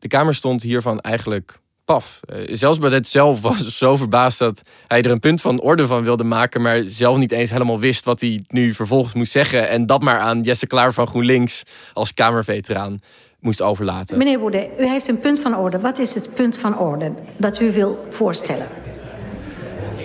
De 0.04 0.10
Kamer 0.10 0.34
stond 0.34 0.62
hiervan 0.62 1.00
eigenlijk 1.00 1.58
paf. 1.84 2.20
Uh, 2.26 2.46
zelfs 2.50 2.78
Baudet 2.78 3.06
zelf 3.06 3.40
was 3.40 3.78
zo 3.78 3.96
verbaasd 3.96 4.38
dat 4.38 4.62
hij 4.86 5.02
er 5.02 5.10
een 5.10 5.20
punt 5.20 5.40
van 5.40 5.60
orde 5.60 5.86
van 5.86 6.04
wilde 6.04 6.24
maken, 6.24 6.62
maar 6.62 6.82
zelf 6.86 7.16
niet 7.16 7.32
eens 7.32 7.50
helemaal 7.50 7.80
wist 7.80 8.04
wat 8.04 8.20
hij 8.20 8.44
nu 8.48 8.72
vervolgens 8.72 9.14
moest 9.14 9.32
zeggen. 9.32 9.68
En 9.68 9.86
dat 9.86 10.02
maar 10.02 10.18
aan 10.18 10.42
Jesse 10.42 10.66
Klaar 10.66 10.92
van 10.92 11.06
GroenLinks 11.06 11.62
als 11.92 12.14
Kamerveteraan 12.14 12.98
moest 13.40 13.62
overlaten. 13.62 14.18
Meneer 14.18 14.38
Baudet, 14.38 14.68
u 14.78 14.88
heeft 14.88 15.08
een 15.08 15.20
punt 15.20 15.40
van 15.40 15.56
orde. 15.56 15.80
Wat 15.80 15.98
is 15.98 16.14
het 16.14 16.34
punt 16.34 16.58
van 16.58 16.78
orde 16.78 17.12
dat 17.36 17.60
u 17.60 17.72
wil 17.72 18.06
voorstellen? 18.10 18.66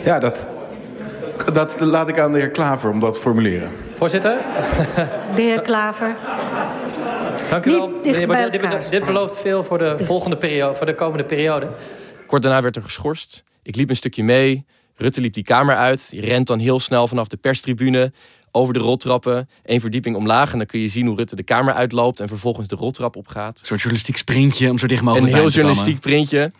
Ja, 0.03 0.19
dat, 0.19 0.47
dat 1.53 1.79
laat 1.79 2.07
ik 2.07 2.19
aan 2.19 2.31
de 2.31 2.39
heer 2.39 2.51
Klaver 2.51 2.91
om 2.91 2.99
dat 2.99 3.13
te 3.13 3.19
formuleren. 3.19 3.69
Voorzitter. 3.93 4.37
De 5.35 5.41
heer 5.41 5.61
Klaver. 5.61 6.15
Dank 7.49 7.65
u 7.65 7.71
wel. 7.71 7.87
Meneer 8.03 8.51
dit, 8.51 8.89
dit 8.89 9.05
belooft 9.05 9.37
veel 9.37 9.63
voor 9.63 9.77
de 9.77 9.95
volgende 9.97 10.37
periode, 10.37 10.75
voor 10.75 10.85
de 10.85 10.95
komende 10.95 11.23
periode. 11.23 11.69
Kort 12.27 12.41
daarna 12.41 12.61
werd 12.61 12.75
er 12.75 12.81
geschorst. 12.81 13.43
Ik 13.63 13.75
liep 13.75 13.89
een 13.89 13.95
stukje 13.95 14.23
mee. 14.23 14.65
Rutte 14.95 15.21
liep 15.21 15.33
die 15.33 15.43
kamer 15.43 15.75
uit. 15.75 16.09
Die 16.09 16.21
rent 16.21 16.47
dan 16.47 16.59
heel 16.59 16.79
snel 16.79 17.07
vanaf 17.07 17.27
de 17.27 17.37
perstribune 17.37 18.11
over 18.51 18.73
de 18.73 18.79
roltrappen. 18.79 19.49
Eén 19.63 19.81
verdieping 19.81 20.15
omlaag 20.15 20.51
en 20.51 20.57
dan 20.57 20.67
kun 20.67 20.79
je 20.79 20.87
zien 20.87 21.07
hoe 21.07 21.15
Rutte 21.15 21.35
de 21.35 21.43
kamer 21.43 21.73
uitloopt 21.73 22.19
en 22.19 22.27
vervolgens 22.27 22.67
de 22.67 22.75
roltrap 22.75 23.15
opgaat. 23.15 23.59
Een 23.59 23.65
soort 23.65 23.79
journalistiek 23.79 24.17
sprintje 24.17 24.69
om 24.69 24.79
zo 24.79 24.87
dicht 24.87 25.01
mogelijk 25.01 25.31
Een 25.31 25.39
heel 25.39 25.49
journalistiek 25.49 25.99
printje 25.99 26.51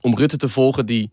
om 0.00 0.16
Rutte 0.16 0.36
te 0.36 0.48
volgen 0.48 0.86
die 0.86 1.10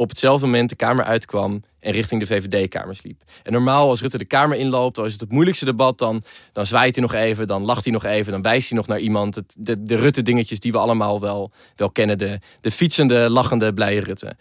op 0.00 0.08
hetzelfde 0.08 0.46
moment 0.46 0.68
de 0.68 0.76
Kamer 0.76 1.04
uitkwam 1.04 1.62
en 1.80 1.92
richting 1.92 2.20
de 2.20 2.26
VVD-kamers 2.26 3.02
liep. 3.02 3.22
En 3.42 3.52
normaal 3.52 3.88
als 3.88 4.00
Rutte 4.00 4.18
de 4.18 4.24
Kamer 4.24 4.56
inloopt, 4.56 4.96
dan 4.96 5.04
is 5.04 5.12
het 5.12 5.20
het 5.20 5.30
moeilijkste 5.30 5.64
debat, 5.64 5.98
dan, 5.98 6.22
dan 6.52 6.66
zwaait 6.66 6.94
hij 6.94 7.04
nog 7.04 7.14
even, 7.14 7.46
dan 7.46 7.64
lacht 7.64 7.84
hij 7.84 7.92
nog 7.92 8.04
even, 8.04 8.32
dan 8.32 8.42
wijst 8.42 8.68
hij 8.68 8.78
nog 8.78 8.86
naar 8.86 8.98
iemand. 8.98 9.34
Het, 9.34 9.54
de, 9.58 9.82
de 9.82 9.96
Rutte-dingetjes 9.96 10.60
die 10.60 10.72
we 10.72 10.78
allemaal 10.78 11.20
wel, 11.20 11.52
wel 11.76 11.90
kennen, 11.90 12.18
de, 12.18 12.38
de 12.60 12.70
fietsende, 12.70 13.30
lachende, 13.30 13.74
blije 13.74 14.00
Rutte. 14.00 14.36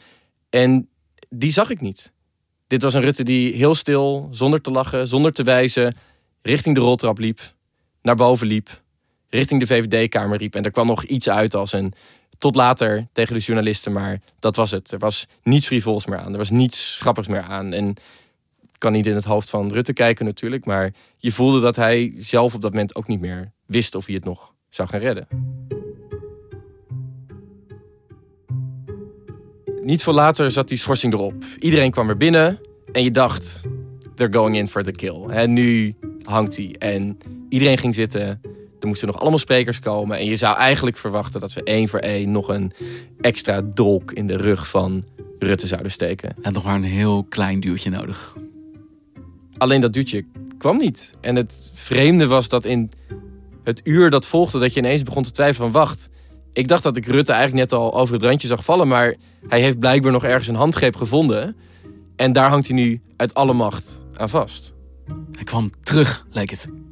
En 0.50 0.90
die 1.30 1.52
zag 1.52 1.70
ik 1.70 1.82
niet. 1.82 2.14
Dit 2.68 2.82
was 2.82 2.94
een 2.94 3.02
Rutte 3.02 3.24
die 3.24 3.54
heel 3.54 3.76
stil, 3.76 4.28
zonder 4.32 4.62
te 4.62 4.72
lachen, 4.72 5.08
zonder 5.08 5.34
te 5.34 5.44
wijzen, 5.44 5.96
richting 6.42 6.76
de 6.76 6.82
roltrap 6.82 7.18
liep, 7.18 7.40
naar 8.02 8.16
boven 8.16 8.48
liep, 8.48 8.82
richting 9.30 9.60
de 9.60 9.68
VVD-kamer 9.68 10.38
liep. 10.38 10.56
En 10.56 10.64
er 10.64 10.72
kwam 10.72 10.88
nog 10.88 11.04
iets 11.04 11.30
uit 11.30 11.56
als 11.56 11.74
een 11.74 11.94
tot 12.40 12.56
later 12.56 13.08
tegen 13.12 13.34
de 13.34 13.40
journalisten, 13.40 13.92
maar 13.92 14.22
dat 14.40 14.56
was 14.56 14.72
het. 14.72 14.92
Er 14.92 15.00
was 15.00 15.28
niets 15.44 15.66
frivols 15.66 16.06
meer 16.06 16.18
aan. 16.18 16.32
Er 16.32 16.38
was 16.38 16.50
niets 16.50 16.98
grappigs 17.00 17.28
meer 17.28 17.42
aan. 17.42 17.74
En 17.74 17.90
ik 18.62 18.78
kan 18.78 18.92
niet 18.92 19.08
in 19.08 19.16
het 19.16 19.24
hoofd 19.24 19.50
van 19.50 19.72
Rutte 19.72 19.94
kijken 19.94 20.26
natuurlijk, 20.26 20.66
maar 20.66 20.94
je 21.18 21.32
voelde 21.32 21.60
dat 21.60 21.76
hij 21.76 22.14
zelf 22.18 22.54
op 22.54 22.62
dat 22.62 22.72
moment 22.72 22.96
ook 22.96 23.08
niet 23.08 23.20
meer 23.20 23.52
wist 23.66 23.96
of 23.96 24.06
hij 24.06 24.16
het 24.16 24.24
nog 24.24 24.54
zou 24.70 24.90
gaan 24.90 25.00
redden. 25.00 25.28
Niet 29.84 30.04
veel 30.04 30.14
later 30.14 30.52
zat 30.52 30.68
die 30.68 30.78
schorsing 30.78 31.14
erop. 31.14 31.34
Iedereen 31.60 31.92
kwam 31.92 32.10
er 32.10 32.18
binnen 32.18 32.60
en 32.92 33.04
je 33.04 33.12
dacht, 33.12 33.62
they're 34.16 34.34
going 34.34 34.56
in 34.56 34.68
for 34.68 34.84
the 34.84 34.92
kill. 34.92 35.26
En 35.30 35.54
nu 35.54 35.96
hangt 36.24 36.56
hij. 36.56 36.76
En 36.80 37.18
iedereen 37.50 37.78
ging 37.78 37.96
zitten. 37.96 38.42
Er 38.80 38.88
moesten 38.88 39.08
nog 39.08 39.20
allemaal 39.20 39.40
sprekers 39.40 39.80
komen. 39.80 40.18
En 40.18 40.26
je 40.26 40.36
zou 40.36 40.58
eigenlijk 40.58 40.98
verwachten 40.98 41.40
dat 41.40 41.54
we 41.54 41.64
één 41.64 41.88
voor 41.88 42.00
één 42.00 42.32
nog 42.32 42.48
een 42.48 42.72
extra 43.22 43.62
dolk 43.62 44.12
in 44.12 44.28
de 44.28 44.38
rug 44.38 44.68
van 44.68 45.04
Rutte 45.40 45.68
zouden 45.68 45.92
steken. 45.92 46.36
En 46.42 46.54
nog 46.54 46.64
maar 46.64 46.76
een 46.76 46.84
heel 46.84 47.24
klein 47.24 47.60
duwtje 47.60 47.90
nodig. 47.90 48.38
Alleen 49.58 49.82
dat 49.82 49.94
duwtje 49.94 50.26
kwam 50.58 50.78
niet. 50.78 51.12
En 51.22 51.36
het 51.36 51.72
vreemde 51.74 52.28
was 52.28 52.50
dat 52.50 52.66
in 52.66 52.90
het 53.64 53.82
uur 53.84 54.10
dat 54.10 54.26
volgde, 54.26 54.60
dat 54.60 54.74
je 54.74 54.80
ineens 54.80 55.04
begon 55.04 55.24
te 55.24 55.32
twijfelen 55.32 55.72
van 55.72 55.82
wacht. 55.82 56.10
Ik 56.54 56.68
dacht 56.68 56.84
dat 56.84 56.98
ik 56.98 57.06
Rutte 57.06 57.32
eigenlijk 57.32 57.72
net 57.72 57.80
al 57.80 57.94
over 57.94 58.14
het 58.14 58.24
randje 58.24 58.48
zag 58.48 58.64
vallen, 58.64 58.88
maar 58.88 59.16
hij 59.48 59.62
heeft 59.62 59.80
blijkbaar 59.80 60.12
nog 60.12 60.24
ergens 60.24 60.48
een 60.48 60.56
handgreep 60.56 60.96
gevonden. 60.96 61.56
En 62.16 62.32
daar 62.32 62.50
hangt 62.50 62.68
hij 62.68 62.76
nu 62.76 63.02
uit 63.16 63.34
alle 63.34 63.54
macht 63.54 64.06
aan 64.16 64.30
vast. 64.30 64.74
Hij 65.32 65.44
kwam 65.44 65.72
terug, 65.84 66.26
lijkt 66.32 66.52
het. 66.52 66.89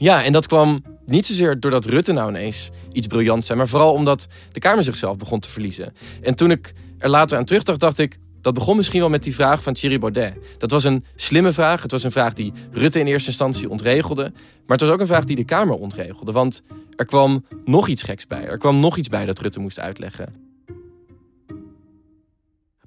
Ja, 0.00 0.24
en 0.24 0.32
dat 0.32 0.46
kwam 0.46 0.82
niet 1.06 1.26
zozeer 1.26 1.60
doordat 1.60 1.84
Rutte 1.84 2.12
nou 2.12 2.28
ineens 2.28 2.70
iets 2.92 3.06
briljants 3.06 3.46
zei, 3.46 3.58
maar 3.58 3.68
vooral 3.68 3.92
omdat 3.92 4.26
de 4.52 4.60
Kamer 4.60 4.84
zichzelf 4.84 5.16
begon 5.16 5.40
te 5.40 5.48
verliezen. 5.48 5.92
En 6.22 6.34
toen 6.34 6.50
ik 6.50 6.72
er 6.98 7.08
later 7.08 7.38
aan 7.38 7.44
terugdacht, 7.44 7.80
dacht 7.80 7.98
ik, 7.98 8.18
dat 8.40 8.54
begon 8.54 8.76
misschien 8.76 9.00
wel 9.00 9.08
met 9.08 9.22
die 9.22 9.34
vraag 9.34 9.62
van 9.62 9.74
Thierry 9.74 9.98
Baudet. 9.98 10.34
Dat 10.58 10.70
was 10.70 10.84
een 10.84 11.04
slimme 11.16 11.52
vraag. 11.52 11.82
Het 11.82 11.90
was 11.90 12.02
een 12.02 12.10
vraag 12.10 12.32
die 12.32 12.52
Rutte 12.72 12.98
in 13.00 13.06
eerste 13.06 13.28
instantie 13.28 13.70
ontregelde. 13.70 14.22
Maar 14.66 14.76
het 14.76 14.80
was 14.80 14.90
ook 14.90 15.00
een 15.00 15.06
vraag 15.06 15.24
die 15.24 15.36
de 15.36 15.44
Kamer 15.44 15.74
ontregelde. 15.74 16.32
Want 16.32 16.62
er 16.96 17.04
kwam 17.04 17.44
nog 17.64 17.88
iets 17.88 18.02
geks 18.02 18.26
bij. 18.26 18.44
Er 18.44 18.58
kwam 18.58 18.80
nog 18.80 18.96
iets 18.96 19.08
bij 19.08 19.26
dat 19.26 19.38
Rutte 19.38 19.60
moest 19.60 19.78
uitleggen. 19.78 20.49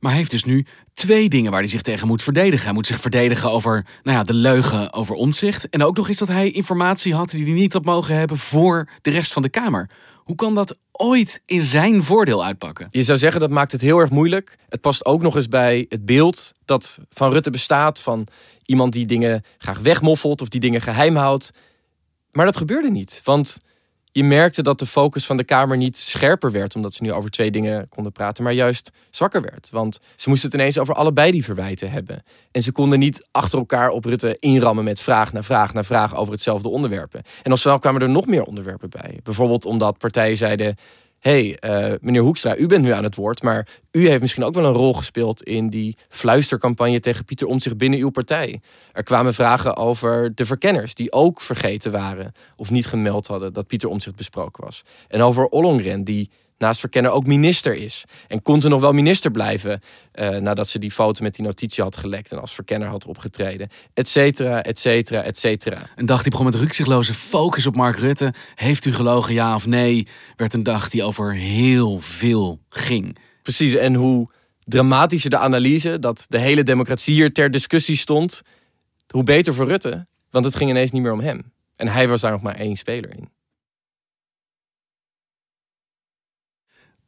Maar 0.04 0.12
hij 0.12 0.20
heeft 0.20 0.32
dus 0.32 0.44
nu 0.44 0.66
twee 0.94 1.30
dingen 1.30 1.52
waar 1.52 1.60
hij 1.60 1.70
zich 1.70 1.82
tegen 1.82 2.08
moet 2.08 2.24
verdedigen. 2.24 2.66
Hij 2.66 2.74
moet 2.74 2.88
zich 2.88 3.00
verdedigen 3.00 3.52
over 3.52 3.86
nou 4.04 4.18
ja, 4.18 4.24
de 4.24 4.34
leugen 4.34 4.94
over 4.94 5.16
omzicht. 5.16 5.70
En 5.70 5.84
ook 5.84 5.98
nog 5.98 6.08
eens 6.08 6.18
dat 6.18 6.28
hij 6.28 6.52
informatie 6.52 7.14
had 7.16 7.30
die 7.30 7.44
hij 7.44 7.54
niet 7.54 7.74
had 7.74 7.86
mogen 7.86 8.16
hebben 8.16 8.38
voor 8.38 8.90
de 9.02 9.10
rest 9.10 9.34
van 9.34 9.42
de 9.42 9.50
Kamer. 9.50 9.90
Hoe 10.16 10.36
kan 10.36 10.56
dat 10.56 10.78
ooit 10.92 11.42
in 11.46 11.62
zijn 11.62 12.04
voordeel 12.04 12.46
uitpakken? 12.46 12.88
Je 12.90 13.04
zou 13.04 13.18
zeggen 13.18 13.40
dat 13.40 13.50
maakt 13.50 13.72
het 13.72 13.82
heel 13.82 14.00
erg 14.00 14.10
moeilijk. 14.10 14.58
Het 14.70 14.82
past 14.82 15.06
ook 15.06 15.22
nog 15.22 15.36
eens 15.36 15.48
bij 15.48 15.86
het 15.90 16.06
beeld 16.06 16.52
dat 16.66 16.98
van 17.10 17.32
Rutte 17.32 17.50
bestaat. 17.50 18.02
Van 18.02 18.28
iemand 18.66 18.94
die 18.94 19.06
dingen 19.06 19.44
graag 19.58 19.80
wegmoffelt 19.80 20.42
of 20.42 20.48
die 20.48 20.60
dingen 20.60 20.82
geheim 20.82 21.16
houdt. 21.16 21.52
Maar 22.32 22.46
dat 22.46 22.58
gebeurde 22.58 22.92
niet. 22.92 23.22
Want 23.24 23.58
je 24.13 24.24
merkte 24.24 24.62
dat 24.62 24.79
de 24.79 24.86
focus 24.86 25.25
van 25.25 25.38
de 25.38 25.43
Kamer 25.43 25.77
niet 25.77 25.98
scherper 25.98 26.51
werd, 26.51 26.75
omdat 26.75 26.93
ze 26.93 27.03
nu 27.03 27.12
over 27.13 27.29
twee 27.29 27.51
dingen 27.51 27.89
konden 27.89 28.12
praten, 28.12 28.43
maar 28.43 28.53
juist 28.53 28.91
zwakker 29.12 29.41
werd. 29.41 29.70
Want 29.72 30.00
ze 30.15 30.29
moesten 30.29 30.50
het 30.50 30.60
ineens 30.60 30.77
over 30.77 30.93
allebei 30.93 31.32
die 31.32 31.43
verwijten 31.43 31.91
hebben. 31.91 32.24
En 32.51 32.62
ze 32.62 32.72
konden 32.72 33.00
niet 33.00 33.27
achter 33.32 33.60
elkaar 33.60 33.89
op 33.89 34.05
Rutte 34.05 34.38
inrammen 34.39 34.84
met 34.84 35.01
vraag 35.01 35.34
na 35.34 35.43
vraag 35.43 35.74
na 35.74 35.84
vraag 35.84 36.15
over 36.15 36.34
hetzelfde 36.34 36.70
onderwerpen. 36.70 37.22
En 37.43 37.51
al 37.51 37.58
snel 37.58 37.79
kwamen 37.79 38.01
er 38.01 38.10
nog 38.10 38.25
meer 38.25 38.43
onderwerpen 38.43 38.89
bij. 38.89 39.20
Bijvoorbeeld 39.24 39.65
omdat 39.65 39.98
partijen 39.98 40.38
zeiden: 40.38 40.75
hey, 41.24 41.58
uh, 41.62 41.94
meneer 42.01 42.22
Hoekstra, 42.22 42.58
u 42.58 42.68
bent 42.68 42.84
nu 42.84 42.92
aan 42.92 43.03
het 43.03 43.15
woord, 43.15 43.44
maar 43.44 43.68
u 43.92 44.08
heeft 44.08 44.22
misschien 44.22 44.44
ook 44.44 44.53
wel 44.53 44.65
een 44.65 44.74
rol 44.74 44.94
gespeeld 44.94 45.44
in 45.44 45.70
die 45.70 45.98
fluistercampagne 46.10 47.00
tegen 47.00 47.25
Pieter 47.25 47.48
Omtzigt 47.48 47.77
binnen 47.77 48.00
uw 48.00 48.10
partij. 48.10 48.62
Er 48.92 49.03
kwamen 49.03 49.34
vragen 49.34 49.77
over 49.77 50.36
de 50.36 50.46
verkenners, 50.46 50.96
die 50.96 51.12
ook 51.12 51.42
vergeten 51.42 51.92
waren 51.92 52.32
of 52.56 52.72
niet 52.72 52.86
gemeld 52.86 53.27
hadden 53.27 53.53
dat 53.53 53.68
Pieter 53.68 53.89
Omtzigt 53.89 54.15
besproken 54.15 54.63
was. 54.63 54.84
En 55.08 55.22
over 55.22 55.46
Ollongren, 55.46 56.03
die 56.03 56.30
naast 56.58 56.80
verkenner 56.80 57.12
ook 57.12 57.26
minister 57.26 57.76
is. 57.76 58.04
En 58.28 58.42
kon 58.42 58.62
ze 58.62 58.68
nog 58.68 58.82
wel 58.82 58.92
minister 58.92 59.32
blijven 59.32 59.82
uh, 60.14 60.30
nadat 60.30 60.68
ze 60.68 60.80
die 60.80 60.92
foto 60.92 61.24
met 61.24 61.36
die 61.36 61.46
notitie 61.46 61.84
had 61.84 61.98
gelekt 61.98 62.32
en 62.32 62.42
als 62.42 62.54
verkenner 62.54 62.88
had 62.88 63.06
opgetreden. 63.06 63.70
Etcetera, 63.94 64.63
etcetera, 64.63 65.24
etcetera. 65.24 65.89
Een 65.96 66.06
dag 66.06 66.22
die 66.22 66.32
begon 66.32 66.46
met 66.46 66.56
rukzichtloze 66.56 67.13
focus 67.13 67.66
op 67.66 67.76
Mark 67.76 67.98
Rutte. 67.98 68.34
Heeft 68.56 68.86
u 68.86 68.94
gelogen, 68.94 69.34
ja 69.34 69.56
of 69.56 69.66
nee? 69.66 70.08
Werd 70.36 70.54
een 70.54 70.63
dag 70.63 70.89
die 70.89 71.04
over 71.04 71.34
heel 71.34 72.00
veel 72.00 72.60
ging. 72.70 73.18
Precies, 73.42 73.74
en 73.74 73.94
hoe 73.94 74.30
dramatischer 74.63 75.30
de 75.30 75.38
analyse 75.38 76.00
dat 76.00 76.26
de 76.28 76.39
hele 76.39 76.63
democratie 76.63 77.13
hier 77.13 77.34
ter 77.34 77.52
discussie 77.52 77.98
stond, 77.98 78.42
hoe 79.08 79.24
beter 79.24 79.54
voor 79.54 79.68
Rutte. 79.68 80.08
Want 80.30 80.46
het 80.46 80.56
ging 80.56 80.70
ineens 80.70 80.92
niet 80.92 81.02
meer 81.02 81.12
om 81.12 81.20
hem. 81.20 81.52
En 81.76 81.88
hij 81.88 82.08
was 82.08 82.22
daar 82.22 82.32
nog 82.32 82.42
maar 82.42 82.56
één 82.56 82.76
speler 82.76 83.10
in. 83.10 83.30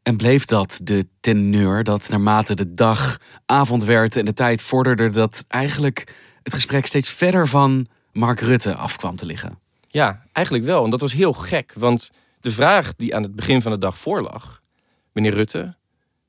En 0.06 0.18
bleef 0.18 0.46
dat 0.46 0.80
de 0.84 1.08
teneur 1.20 1.84
dat 1.84 2.10
naarmate 2.10 2.56
de 2.56 2.74
dag 2.74 3.20
avond 3.46 3.84
werd 3.84 4.16
en 4.16 4.26
de 4.26 4.34
tijd 4.34 4.62
vorderde, 4.62 5.10
dat 5.10 5.46
eigenlijk 5.48 6.14
het 6.44 6.54
gesprek 6.54 6.86
steeds 6.86 7.10
verder 7.10 7.48
van 7.48 7.88
Mark 8.12 8.40
Rutte 8.40 8.76
af 8.76 8.96
kwam 8.96 9.16
te 9.16 9.26
liggen? 9.26 9.60
Ja, 9.88 10.26
eigenlijk 10.32 10.66
wel. 10.66 10.84
En 10.84 10.90
dat 10.90 11.02
was 11.02 11.14
heel 11.14 11.34
gek. 11.34 11.74
Want 11.78 12.12
de 12.42 12.52
vraag 12.52 12.96
die 12.96 13.16
aan 13.16 13.24
het 13.24 13.36
begin 13.36 13.62
van 13.62 13.72
de 13.72 13.78
dag 13.78 13.98
voorlag, 13.98 14.62
meneer 15.12 15.34
Rutte, 15.34 15.76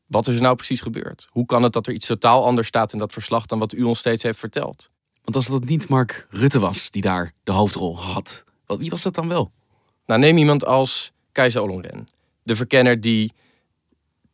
wat 0.06 0.28
is 0.28 0.34
er 0.34 0.42
nou 0.42 0.56
precies 0.56 0.80
gebeurd? 0.80 1.26
Hoe 1.30 1.46
kan 1.46 1.62
het 1.62 1.72
dat 1.72 1.86
er 1.86 1.92
iets 1.92 2.06
totaal 2.06 2.44
anders 2.44 2.68
staat 2.68 2.92
in 2.92 2.98
dat 2.98 3.12
verslag 3.12 3.46
dan 3.46 3.58
wat 3.58 3.72
u 3.72 3.82
ons 3.82 3.98
steeds 3.98 4.22
heeft 4.22 4.38
verteld? 4.38 4.90
Want 5.22 5.36
als 5.36 5.46
dat 5.46 5.64
niet 5.64 5.88
Mark 5.88 6.26
Rutte 6.30 6.58
was 6.58 6.90
die 6.90 7.02
daar 7.02 7.32
de 7.44 7.52
hoofdrol 7.52 8.00
had, 8.00 8.44
wie 8.66 8.90
was 8.90 9.02
dat 9.02 9.14
dan 9.14 9.28
wel? 9.28 9.52
Nou, 10.06 10.20
neem 10.20 10.38
iemand 10.38 10.64
als 10.64 11.12
Keizer 11.32 11.62
Ollongren. 11.62 12.06
De 12.42 12.56
verkenner 12.56 13.00
die 13.00 13.32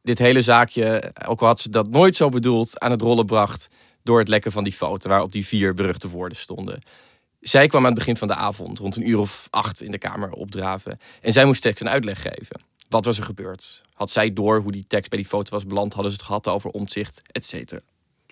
dit 0.02 0.18
hele 0.18 0.42
zaakje, 0.42 1.12
ook 1.26 1.40
al 1.40 1.46
had 1.46 1.60
ze 1.60 1.70
dat 1.70 1.90
nooit 1.90 2.16
zo 2.16 2.28
bedoeld, 2.28 2.80
aan 2.80 2.90
het 2.90 3.00
rollen 3.00 3.26
bracht 3.26 3.68
door 4.02 4.18
het 4.18 4.28
lekken 4.28 4.52
van 4.52 4.64
die 4.64 4.72
foto 4.72 5.08
waarop 5.08 5.32
die 5.32 5.46
vier 5.46 5.74
beruchte 5.74 6.08
woorden 6.08 6.38
stonden. 6.38 6.82
Zij 7.40 7.66
kwam 7.66 7.80
aan 7.80 7.90
het 7.90 7.98
begin 7.98 8.16
van 8.16 8.28
de 8.28 8.34
avond, 8.34 8.78
rond 8.78 8.96
een 8.96 9.08
uur 9.08 9.18
of 9.18 9.46
acht, 9.50 9.82
in 9.82 9.90
de 9.90 9.98
kamer 9.98 10.30
opdraven. 10.30 11.00
En 11.20 11.32
zij 11.32 11.44
moest 11.44 11.62
tekst 11.62 11.80
een 11.80 11.88
uitleg 11.88 12.22
geven. 12.22 12.60
Wat 12.88 13.04
was 13.04 13.18
er 13.18 13.24
gebeurd? 13.24 13.82
Had 13.94 14.10
zij 14.10 14.32
door 14.32 14.60
hoe 14.60 14.72
die 14.72 14.84
tekst 14.88 15.10
bij 15.10 15.18
die 15.18 15.28
foto 15.28 15.50
was 15.50 15.66
beland? 15.66 15.92
Hadden 15.92 16.12
ze 16.12 16.18
het 16.18 16.26
gehad 16.26 16.48
over 16.48 16.70
omzicht, 16.70 17.22
et 17.30 17.44
cetera? 17.44 17.80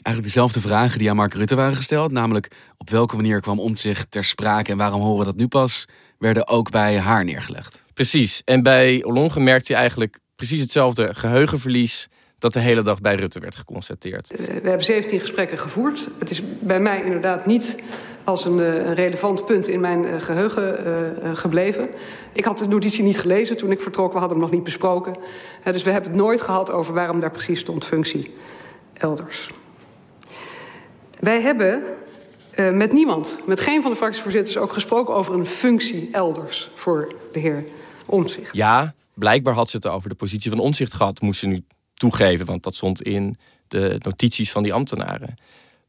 Eigenlijk 0.03 0.35
dezelfde 0.35 0.61
vragen 0.61 0.99
die 0.99 1.11
aan 1.11 1.17
Mark 1.17 1.35
Rutte 1.35 1.55
waren 1.55 1.77
gesteld. 1.77 2.13
Namelijk, 2.13 2.57
op 2.77 2.91
welke 2.91 3.17
manier 3.17 3.41
kwam 3.41 3.61
omzicht 3.61 4.11
ter 4.11 4.25
sprake 4.25 4.71
en 4.71 4.77
waarom 4.77 5.01
horen 5.01 5.19
we 5.19 5.25
dat 5.25 5.37
nu 5.37 5.49
pas? 5.49 5.85
Werden 6.19 6.49
ook 6.49 6.71
bij 6.71 6.99
haar 6.99 7.25
neergelegd. 7.25 7.85
Precies. 7.95 8.43
En 8.45 8.63
bij 8.63 9.05
Olonge 9.05 9.41
merkte 9.41 9.73
hij 9.73 9.81
eigenlijk 9.81 10.19
precies 10.41 10.61
hetzelfde 10.61 11.15
geheugenverlies 11.15 12.09
dat 12.39 12.53
de 12.53 12.61
hele 12.61 12.83
dag 12.83 13.01
bij 13.01 13.15
Rutte 13.15 13.41
werd 13.41 13.57
geconstateerd. 13.57 14.31
Eh, 14.31 14.39
we 14.39 14.69
hebben 14.69 14.85
17 14.85 15.21
gesprekken 15.21 15.59
gevoerd. 15.59 16.09
Het 16.19 16.31
is 16.31 16.43
bij 16.61 16.81
mij 16.81 17.03
inderdaad 17.03 17.47
niet 17.47 17.83
als 18.25 18.45
een, 18.45 18.61
eh, 18.61 18.75
een 18.75 18.95
relevant 18.95 19.47
punt 19.47 19.69
in 19.69 19.81
mijn 19.81 20.05
uh, 20.05 20.21
geheugen 20.21 20.87
uh, 21.23 21.37
gebleven. 21.37 21.89
Ik 22.33 22.45
had 22.45 22.59
de 22.59 22.69
notitie 22.69 23.05
niet 23.05 23.21
gelezen 23.21 23.57
toen 23.57 23.71
ik 23.71 23.81
vertrok. 23.81 24.13
We 24.13 24.19
hadden 24.19 24.37
hem 24.37 24.47
nog 24.47 24.55
niet 24.55 24.65
besproken. 24.65 25.17
Uh, 25.65 25.73
dus 25.73 25.83
we 25.83 25.91
hebben 25.91 26.11
het 26.11 26.21
nooit 26.21 26.41
gehad 26.41 26.71
over 26.71 26.95
waarom 26.95 27.21
daar 27.21 27.31
precies 27.31 27.61
stond 27.61 27.85
functie 27.85 28.35
elders. 28.93 29.51
Wij 31.19 31.41
hebben 31.41 31.83
met 32.73 32.93
niemand, 32.93 33.39
met 33.47 33.61
geen 33.61 33.83
van 33.83 33.91
de 33.91 33.97
fractievoorzitters 33.97 34.57
ook 34.57 34.73
gesproken 34.73 35.15
over 35.15 35.35
een 35.35 35.47
functie 35.47 36.09
elders 36.13 36.71
voor 36.75 37.13
de 37.33 37.39
heer 37.39 37.65
Omtzigt. 38.07 38.55
Ja, 38.55 38.95
blijkbaar 39.21 39.55
had 39.55 39.71
ze 39.71 39.77
het 39.77 39.87
over 39.87 40.09
de 40.09 40.15
positie 40.15 40.51
van 40.51 40.59
onzicht 40.59 40.95
gehad, 40.95 41.21
moest 41.21 41.41
ze 41.41 41.47
nu 41.47 41.65
toegeven, 41.95 42.47
want 42.47 42.63
dat 42.63 42.75
stond 42.75 43.03
in 43.03 43.37
de 43.69 43.97
notities 44.03 44.53
van 44.53 44.63
die 44.63 44.73
ambtenaren. 44.73 45.35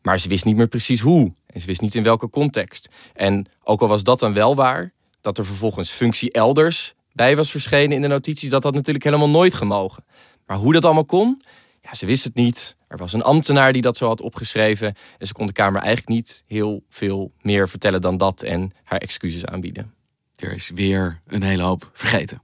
Maar 0.02 0.20
ze 0.20 0.30
wist 0.30 0.46
niet 0.46 0.56
meer 0.56 0.67
precies 0.67 1.00
hoe. 1.00 1.34
En 1.46 1.62
ze 1.62 1.67
wist 1.67 1.82
niet 1.82 1.96
in 1.96 2.04
welke 2.04 2.30
context. 2.30 2.89
En 3.13 3.46
ook 3.63 3.82
al 3.82 3.88
was 3.88 4.04
dat 4.04 4.20
dan 4.20 4.34
wel 4.34 4.56
waar, 4.56 4.94
dat 5.22 5.38
er 5.38 5.46
vervolgens 5.46 5.89
functie 5.89 6.32
elders 6.32 6.94
bij 7.13 7.36
was 7.36 7.52
verschenen 7.52 7.96
in 7.96 8.02
de 8.02 8.08
notities, 8.08 8.50
dat 8.50 8.63
had 8.63 8.74
natuurlijk 8.74 9.06
helemaal 9.06 9.30
nooit 9.30 9.56
gemogen. 9.56 10.04
Maar 10.46 10.58
hoe 10.58 10.74
dat 10.74 10.86
allemaal 10.86 11.06
kon, 11.06 11.41
ja, 11.82 11.94
ze 11.94 12.06
wist 12.06 12.24
het 12.24 12.36
niet. 12.36 12.76
Er 12.88 12.98
was 12.98 13.13
een 13.13 13.24
ambtenaar 13.24 13.74
die 13.74 13.82
dat 13.82 13.98
zo 13.98 14.08
had 14.08 14.22
opgeschreven. 14.22 14.96
En 15.17 15.28
ze 15.28 15.34
kon 15.34 15.46
de 15.46 15.52
Kamer 15.52 15.82
eigenlijk 15.82 16.10
niet 16.15 16.44
heel 16.46 16.84
veel 16.89 17.32
meer 17.41 17.70
vertellen 17.70 18.02
dan 18.02 18.17
dat 18.17 18.41
en 18.41 18.72
haar 18.84 19.00
excuses 19.00 19.46
aanbieden. 19.46 19.94
Er 20.36 20.54
is 20.54 20.72
weer 20.74 21.20
een 21.28 21.44
hele 21.44 21.63
hoop 21.63 21.89
vergeten 21.94 22.41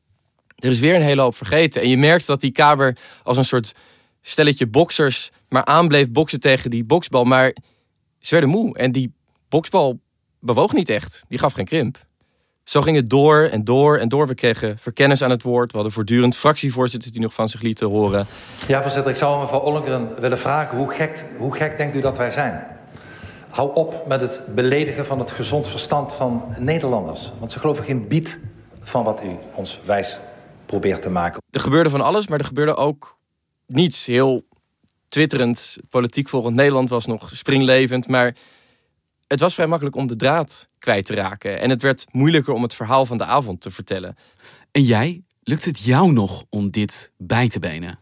er 0.58 0.70
is 0.70 0.80
weer 0.80 0.96
een 0.96 1.02
hele 1.02 1.22
hoop 1.22 1.36
vergeten. 1.36 1.82
En 1.82 1.90
je 1.90 1.98
merkt 1.98 2.28
dat 2.28 2.42
die 2.42 2.52
Kamer 2.52 2.98
als 3.24 3.38
een 3.38 3.46
soort 3.46 3.74
stelletje 4.22 4.68
boksers 4.68 5.32
maar 5.50 5.66
aanbleef 5.66 6.10
boksen 6.10 6.40
tegen 6.40 6.70
die 6.70 6.84
boksbal. 6.84 7.24
Maar 7.24 7.56
ze 8.20 8.32
werden 8.32 8.50
moe. 8.50 8.78
En 8.78 8.92
die 8.92 9.14
boksbal 9.50 10.00
bewoog 10.40 10.74
niet 10.74 10.90
echt. 10.90 11.24
Die 11.28 11.40
gaf 11.40 11.54
geen 11.54 11.66
krimp. 11.66 12.06
Zo 12.64 12.82
ging 12.82 12.96
het 12.96 13.10
door 13.10 13.44
en 13.44 13.64
door 13.64 13.98
en 13.98 14.10
door. 14.10 14.28
We 14.28 14.36
kregen 14.36 14.78
verkenners 14.78 15.22
aan 15.22 15.30
het 15.30 15.44
woord. 15.44 15.70
We 15.70 15.76
hadden 15.76 15.94
voortdurend 15.94 16.36
fractievoorzitters 16.36 17.12
die 17.12 17.22
nog 17.22 17.34
van 17.34 17.50
zich 17.50 17.62
lieten 17.62 17.88
horen. 17.88 18.26
Ja, 18.68 18.82
voorzitter, 18.82 19.12
ik 19.12 19.18
zou 19.18 19.42
mevrouw 19.42 19.60
Ollengren 19.60 20.22
willen 20.22 20.40
vragen... 20.40 20.78
Hoe 20.78 20.94
gek, 20.94 21.26
hoe 21.38 21.56
gek 21.56 21.78
denkt 21.78 21.96
u 21.96 22.02
dat 22.02 22.18
wij 22.18 22.32
zijn? 22.32 22.64
Hou 23.50 23.76
op 23.76 24.08
met 24.08 24.22
het 24.22 24.42
beledigen 24.56 25.06
van 25.06 25.20
het 25.20 25.32
gezond 25.32 25.68
verstand 25.68 26.14
van 26.14 26.56
Nederlanders. 26.60 27.32
Want 27.40 27.52
ze 27.52 27.60
geloven 27.60 27.84
geen 27.84 28.08
bied 28.08 28.40
van 28.82 29.04
wat 29.04 29.24
u 29.24 29.38
ons 29.54 29.80
wijs 29.86 30.20
probeert 30.68 31.02
te 31.02 31.10
maken. 31.10 31.42
Er 31.50 31.60
gebeurde 31.60 31.90
van 31.90 32.02
alles, 32.02 32.28
maar 32.28 32.40
er 32.40 32.46
gebeurde 32.46 32.76
ook 32.76 33.18
niets. 33.66 34.06
Heel 34.06 34.46
twitterend, 35.08 35.78
politiek 35.90 36.30
volgend 36.30 36.56
Nederland 36.56 36.90
was 36.90 37.06
nog 37.06 37.30
springlevend. 37.34 38.08
Maar 38.08 38.36
het 39.28 39.40
was 39.40 39.54
vrij 39.54 39.68
makkelijk 39.68 39.96
om 39.96 40.08
de 40.08 40.16
draad 40.16 40.68
kwijt 40.80 41.06
te 41.06 41.16
raken. 41.16 41.60
En 41.60 41.70
het 41.70 41.82
werd 41.82 42.06
moeilijker 42.12 42.54
om 42.54 42.64
het 42.64 42.74
verhaal 42.74 43.06
van 43.06 43.18
de 43.18 43.26
avond 43.26 43.62
te 43.62 43.72
vertellen. 43.72 44.16
En 44.72 44.84
jij, 44.84 45.24
lukt 45.44 45.66
het 45.66 45.80
jou 45.80 46.12
nog 46.12 46.44
om 46.50 46.72
dit 46.72 47.12
bij 47.18 47.50
te 47.50 47.60
benen? 47.60 48.00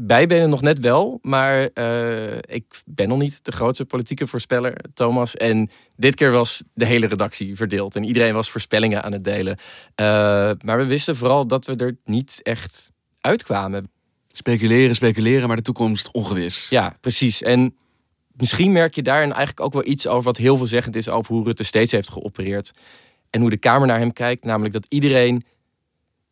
Bijbenen 0.00 0.50
nog 0.50 0.60
net 0.60 0.78
wel, 0.78 1.18
maar 1.22 1.68
uh, 1.74 2.36
ik 2.36 2.64
ben 2.84 3.08
nog 3.08 3.18
niet 3.18 3.44
de 3.44 3.52
grootste 3.52 3.84
politieke 3.84 4.26
voorspeller, 4.26 4.74
Thomas. 4.94 5.36
En 5.36 5.70
dit 5.96 6.14
keer 6.14 6.30
was 6.30 6.62
de 6.74 6.84
hele 6.84 7.06
redactie 7.06 7.56
verdeeld 7.56 7.96
en 7.96 8.04
iedereen 8.04 8.34
was 8.34 8.50
voorspellingen 8.50 9.02
aan 9.02 9.12
het 9.12 9.24
delen. 9.24 9.58
Uh, 9.58 10.06
maar 10.64 10.78
we 10.78 10.86
wisten 10.86 11.16
vooral 11.16 11.46
dat 11.46 11.66
we 11.66 11.76
er 11.76 11.96
niet 12.04 12.40
echt 12.42 12.92
uitkwamen. 13.20 13.90
Speculeren, 14.28 14.94
speculeren, 14.94 15.48
maar 15.48 15.56
de 15.56 15.62
toekomst 15.62 16.10
ongewis. 16.12 16.68
Ja, 16.68 16.96
precies. 17.00 17.42
En 17.42 17.76
misschien 18.32 18.72
merk 18.72 18.94
je 18.94 19.02
daarin 19.02 19.32
eigenlijk 19.32 19.60
ook 19.60 19.72
wel 19.72 19.86
iets 19.86 20.06
over 20.06 20.24
wat 20.24 20.36
heel 20.36 20.56
veelzeggend 20.56 20.96
is 20.96 21.08
over 21.08 21.34
hoe 21.34 21.44
Rutte 21.44 21.64
steeds 21.64 21.92
heeft 21.92 22.10
geopereerd. 22.10 22.70
En 23.30 23.40
hoe 23.40 23.50
de 23.50 23.56
Kamer 23.56 23.86
naar 23.86 23.98
hem 23.98 24.12
kijkt. 24.12 24.44
Namelijk 24.44 24.72
dat 24.74 24.86
iedereen. 24.88 25.44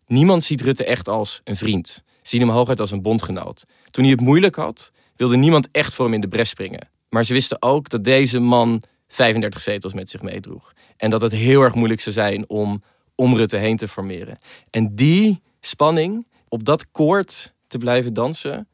Niemand 0.07 0.45
ziet 0.45 0.61
Rutte 0.61 0.85
echt 0.85 1.09
als 1.09 1.41
een 1.45 1.57
vriend. 1.57 2.05
Zien 2.27 2.41
hem 2.41 2.51
hooguit 2.51 2.81
als 2.81 2.91
een 2.91 3.03
bondgenoot. 3.03 3.65
Toen 3.91 4.05
hij 4.05 4.13
het 4.13 4.21
moeilijk 4.21 4.55
had, 4.55 4.93
wilde 5.17 5.37
niemand 5.37 5.69
echt 5.73 5.95
voor 5.95 6.05
hem 6.05 6.15
in 6.15 6.21
de 6.21 6.29
bres 6.29 6.49
springen. 6.49 6.89
Maar 7.09 7.25
ze 7.25 7.33
wisten 7.33 7.63
ook 7.63 7.89
dat 7.89 8.05
deze 8.05 8.39
man 8.39 8.83
35 9.09 9.61
zetels 9.61 9.93
met 9.93 10.11
zich 10.11 10.23
meedroeg. 10.23 10.73
En 10.97 11.11
dat 11.11 11.21
het 11.21 11.33
heel 11.33 11.63
erg 11.63 11.75
moeilijk 11.75 12.01
zou 12.01 12.15
zijn 12.15 12.49
om 12.49 12.83
om 13.15 13.37
Rutte 13.37 13.57
heen 13.57 13.77
te 13.77 13.89
formeren. 13.89 14.39
En 14.71 14.95
die 14.95 15.43
spanning, 15.61 16.27
op 16.49 16.65
dat 16.65 16.91
koord 16.91 17.55
te 17.67 17.79
blijven 17.79 18.15
dansen, 18.15 18.69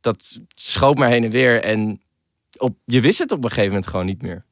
dat 0.00 0.40
schoot 0.54 0.98
maar 0.98 1.08
heen 1.08 1.24
en 1.24 1.30
weer. 1.30 1.62
En 1.62 2.00
op, 2.56 2.76
je 2.84 3.00
wist 3.00 3.18
het 3.18 3.32
op 3.32 3.44
een 3.44 3.50
gegeven 3.50 3.68
moment 3.68 3.86
gewoon 3.86 4.06
niet 4.06 4.22
meer. 4.22 4.44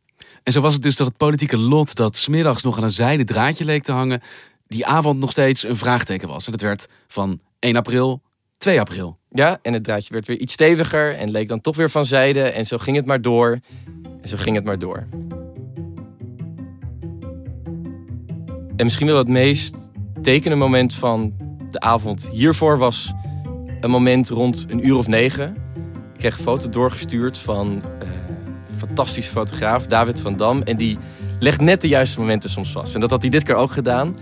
En 0.43 0.53
zo 0.53 0.61
was 0.61 0.75
het 0.75 0.83
dus 0.83 0.97
dat 0.97 1.07
het 1.07 1.17
politieke 1.17 1.57
lot 1.59 1.95
dat 1.95 2.17
smiddags 2.17 2.63
nog 2.63 2.77
aan 2.77 2.83
een 2.83 2.91
zijde 2.91 3.25
draadje 3.25 3.65
leek 3.65 3.83
te 3.83 3.93
hangen, 3.93 4.23
die 4.67 4.87
avond 4.87 5.19
nog 5.19 5.31
steeds 5.31 5.63
een 5.63 5.77
vraagteken 5.77 6.29
was. 6.29 6.47
En 6.47 6.53
het 6.53 6.63
werd 6.63 6.89
van 7.07 7.41
1 7.59 7.77
april 7.77 8.23
2 8.59 8.81
april. 8.81 9.19
Ja, 9.31 9.59
en 9.63 9.73
het 9.73 9.85
draadje 9.85 10.13
werd 10.13 10.27
weer 10.27 10.39
iets 10.39 10.53
steviger 10.53 11.15
en 11.15 11.31
leek 11.31 11.49
dan 11.49 11.61
toch 11.61 11.77
weer 11.77 11.91
van 11.91 12.05
zijde. 12.05 12.43
En 12.43 12.67
zo 12.67 12.79
ging 12.79 12.97
het 12.97 13.07
maar 13.07 13.23
door. 13.23 13.59
En 14.21 14.29
zo 14.29 14.37
ging 14.37 14.57
het 14.57 14.65
maar 14.65 14.79
door. 14.79 15.07
En 18.77 18.85
misschien 18.85 19.07
wel 19.07 19.19
het 19.19 19.29
meest 19.29 19.91
tekenende 20.23 20.65
moment 20.65 20.95
van 20.95 21.35
de 21.71 21.81
avond 21.81 22.29
hiervoor 22.33 22.79
was 22.79 23.13
een 23.81 23.91
moment 23.91 24.29
rond 24.29 24.67
een 24.69 24.87
uur 24.87 24.97
of 24.97 25.07
negen 25.07 25.65
ik 26.17 26.23
kreeg 26.23 26.37
een 26.37 26.45
foto 26.45 26.69
doorgestuurd 26.69 27.39
van 27.39 27.83
uh, 28.03 28.09
een 28.69 28.79
fantastische 28.79 29.31
fotograaf, 29.31 29.87
David 29.87 30.21
van 30.21 30.37
Dam. 30.37 30.63
En 30.63 30.77
die 30.77 30.99
legt 31.39 31.61
net 31.61 31.81
de 31.81 31.89
juiste 31.89 32.21
momenten 32.21 32.51
soms 32.51 32.73
vast. 32.73 32.95
En 32.95 33.01
dat 33.01 33.11
had 33.11 33.23
hij 33.23 33.31
dit 33.31 33.43
keer 33.43 33.55
ook 33.55 33.73
gedaan. 33.73 34.15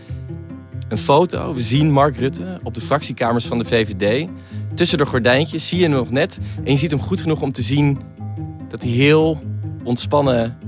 Een 0.94 1.00
foto, 1.00 1.54
we 1.54 1.60
zien 1.60 1.90
Mark 1.90 2.16
Rutte 2.16 2.60
op 2.62 2.74
de 2.74 2.80
fractiekamers 2.80 3.46
van 3.46 3.58
de 3.58 3.64
VVD. 3.64 4.28
Tussen 4.74 4.98
de 4.98 5.06
gordijntjes 5.06 5.68
zie 5.68 5.78
je 5.78 5.84
hem 5.84 5.92
nog 5.92 6.10
net. 6.10 6.40
En 6.64 6.72
je 6.72 6.78
ziet 6.78 6.90
hem 6.90 7.00
goed 7.00 7.20
genoeg 7.20 7.42
om 7.42 7.52
te 7.52 7.62
zien 7.62 7.98
dat 8.68 8.82
hij 8.82 8.90
heel 8.90 9.42
ontspannen 9.84 10.58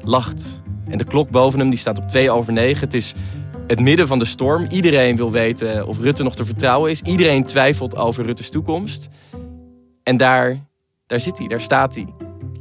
lacht. 0.00 0.62
En 0.88 0.98
de 0.98 1.04
klok 1.04 1.30
boven 1.30 1.58
hem 1.58 1.70
die 1.70 1.78
staat 1.78 1.98
op 1.98 2.08
2 2.08 2.30
over 2.30 2.52
9. 2.52 2.80
Het 2.80 2.94
is 2.94 3.14
het 3.66 3.80
midden 3.80 4.06
van 4.06 4.18
de 4.18 4.24
storm. 4.24 4.66
Iedereen 4.70 5.16
wil 5.16 5.30
weten 5.30 5.86
of 5.86 5.98
Rutte 5.98 6.22
nog 6.22 6.36
te 6.36 6.44
vertrouwen 6.44 6.90
is. 6.90 7.00
Iedereen 7.00 7.44
twijfelt 7.44 7.96
over 7.96 8.24
Rutte's 8.24 8.50
toekomst. 8.50 9.08
En 10.02 10.16
daar, 10.16 10.66
daar 11.06 11.20
zit 11.20 11.38
hij, 11.38 11.46
daar 11.46 11.60
staat 11.60 11.94
hij, 11.94 12.06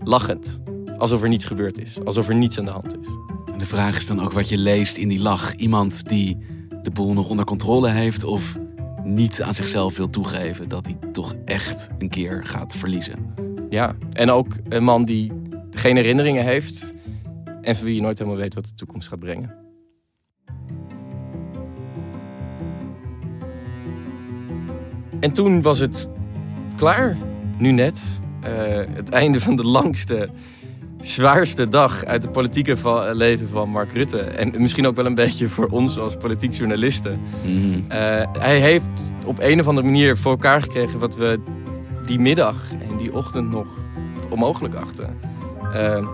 lachend. 0.04 0.60
Alsof 0.98 1.22
er 1.22 1.30
niets 1.30 1.46
gebeurd 1.46 1.80
is, 1.80 1.98
alsof 2.04 2.28
er 2.28 2.36
niets 2.36 2.60
aan 2.60 2.66
de 2.66 2.72
hand 2.72 2.98
is. 3.00 3.08
En 3.54 3.60
de 3.60 3.66
vraag 3.66 3.98
is 3.98 4.08
dan 4.08 4.22
ook 4.22 4.34
wat 4.34 4.50
je 4.50 4.58
leest 4.58 4.98
in 4.98 5.08
die 5.08 5.22
lach. 5.22 5.56
Iemand 5.56 6.10
die 6.10 6.38
de 6.84 6.92
boel 6.92 7.14
nog 7.14 7.30
onder 7.30 7.46
controle 7.46 7.90
heeft 7.90 8.24
of 8.24 8.58
niet 9.04 9.42
aan 9.42 9.54
zichzelf 9.54 9.98
wil 9.98 10.10
toegeven 10.10 10.70
dat 10.70 10.86
hij 10.86 10.98
toch 11.12 11.36
echt 11.46 11.90
een 11.98 12.10
keer 12.10 12.46
gaat 12.46 12.76
verliezen. 12.76 13.34
Ja, 13.70 13.96
en 14.14 14.30
ook 14.30 14.56
een 14.70 14.84
man 14.84 15.04
die 15.04 15.32
geen 15.72 15.96
herinneringen 15.96 16.44
heeft 16.44 16.94
en 17.62 17.76
van 17.76 17.86
wie 17.86 17.96
je 17.96 18.02
nooit 18.02 18.18
helemaal 18.18 18.40
weet 18.40 18.54
wat 18.54 18.66
de 18.66 18.74
toekomst 18.74 19.08
gaat 19.08 19.20
brengen. 19.20 19.56
En 25.20 25.32
toen 25.32 25.62
was 25.62 25.80
het 25.80 26.10
klaar 26.76 27.18
nu 27.58 27.72
net. 27.72 28.02
Uh, 28.44 28.50
het 28.94 29.10
einde 29.10 29.40
van 29.40 29.56
de 29.56 29.66
langste, 29.66 30.30
zwaarste 31.02 31.70
dag 31.70 32.06
uit 32.06 32.22
het 32.22 32.32
politieke 32.32 32.78
leven 33.14 33.50
van 33.50 33.70
Mark 33.70 33.92
Rutte. 33.92 34.20
En 34.20 34.62
misschien 34.62 34.88
ook 34.88 34.96
wel 34.96 35.06
een 35.06 35.16
beetje 35.16 35.50
voor 35.50 35.68
ons 35.68 36.00
als 36.00 36.16
politiek 36.16 36.54
journalisten. 36.54 37.20
Mm. 37.46 37.74
Uh, 37.74 37.84
hij 38.40 38.60
heeft 38.60 38.86
op 39.26 39.40
een 39.40 39.60
of 39.60 39.68
andere 39.68 39.88
manier 39.88 40.18
voor 40.18 40.32
elkaar 40.32 40.62
gekregen 40.62 41.00
wat 41.00 41.16
we 41.16 41.40
die 42.06 42.20
middag 42.20 42.72
en 42.90 42.98
die 42.98 43.14
ochtend 43.14 43.50
nog 43.50 43.68
onmogelijk 44.30 44.76
achten. 44.76 45.20
Uh, 45.64 46.08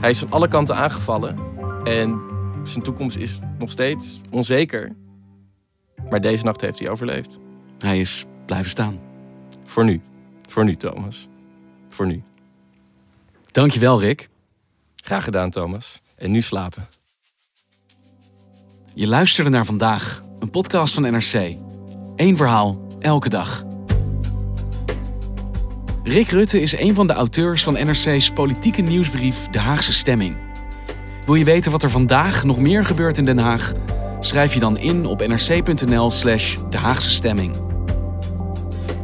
hij 0.00 0.10
is 0.10 0.18
van 0.18 0.30
alle 0.30 0.48
kanten 0.48 0.76
aangevallen 0.76 1.36
en 1.84 2.20
zijn 2.62 2.84
toekomst 2.84 3.16
is 3.16 3.38
nog 3.58 3.70
steeds 3.70 4.20
onzeker. 4.30 4.92
Maar 6.10 6.20
deze 6.20 6.44
nacht 6.44 6.60
heeft 6.60 6.78
hij 6.78 6.88
overleefd. 6.88 7.38
Hij 7.78 8.00
is 8.00 8.24
blijven 8.46 8.70
staan. 8.70 8.98
Voor 9.64 9.84
nu. 9.84 10.00
Voor 10.48 10.64
nu, 10.64 10.74
Thomas. 10.74 11.28
Voor 11.88 12.06
nu. 12.06 12.22
Dankjewel, 13.50 14.00
Rick. 14.00 14.30
Graag 15.04 15.24
gedaan, 15.24 15.50
Thomas. 15.50 16.00
En 16.16 16.30
nu 16.30 16.42
slapen. 16.42 16.86
Je 18.94 19.06
luisterde 19.06 19.50
naar 19.50 19.64
vandaag, 19.64 20.20
een 20.40 20.50
podcast 20.50 20.94
van 20.94 21.02
NRC. 21.02 21.56
Eén 22.16 22.36
verhaal, 22.36 22.88
elke 23.00 23.28
dag. 23.28 23.64
Rick 26.02 26.28
Rutte 26.28 26.60
is 26.60 26.78
een 26.78 26.94
van 26.94 27.06
de 27.06 27.12
auteurs 27.12 27.62
van 27.62 27.72
NRC's 27.72 28.30
politieke 28.30 28.82
nieuwsbrief 28.82 29.46
De 29.46 29.58
Haagse 29.58 29.92
Stemming. 29.92 30.36
Wil 31.26 31.34
je 31.34 31.44
weten 31.44 31.70
wat 31.70 31.82
er 31.82 31.90
vandaag 31.90 32.44
nog 32.44 32.58
meer 32.58 32.84
gebeurt 32.84 33.18
in 33.18 33.24
Den 33.24 33.38
Haag? 33.38 33.72
Schrijf 34.20 34.54
je 34.54 34.60
dan 34.60 34.76
in 34.78 35.06
op 35.06 35.26
nrc.nl/slash 35.26 36.56
De 36.70 36.76
Haagse 36.76 37.10
Stemming. 37.10 37.71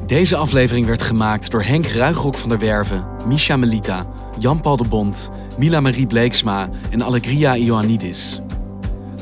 Deze 0.08 0.36
aflevering 0.36 0.86
werd 0.86 1.02
gemaakt 1.02 1.50
door 1.50 1.62
Henk 1.62 1.86
Ruigrok 1.86 2.34
van 2.34 2.48
der 2.48 2.58
Werven, 2.58 3.06
Misha 3.26 3.56
Melita, 3.56 4.06
Jan-Paul 4.38 4.76
de 4.76 4.88
Bond, 4.88 5.30
Mila 5.58 5.80
Marie 5.80 6.06
Bleeksma 6.06 6.68
en 6.90 7.02
Allegria 7.02 7.56
Ioannidis. 7.56 8.40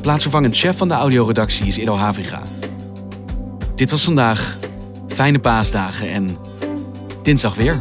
Plaatsvervangend 0.01 0.57
chef 0.57 0.77
van 0.77 0.89
de 0.89 0.95
audioredactie 0.95 1.67
is 1.67 1.79
Ido 1.79 1.95
Havriga. 1.95 2.43
Dit 3.75 3.91
was 3.91 4.05
vandaag. 4.05 4.59
Fijne 5.09 5.39
paasdagen 5.39 6.11
en 6.11 6.37
dinsdag 7.23 7.55
weer. 7.55 7.81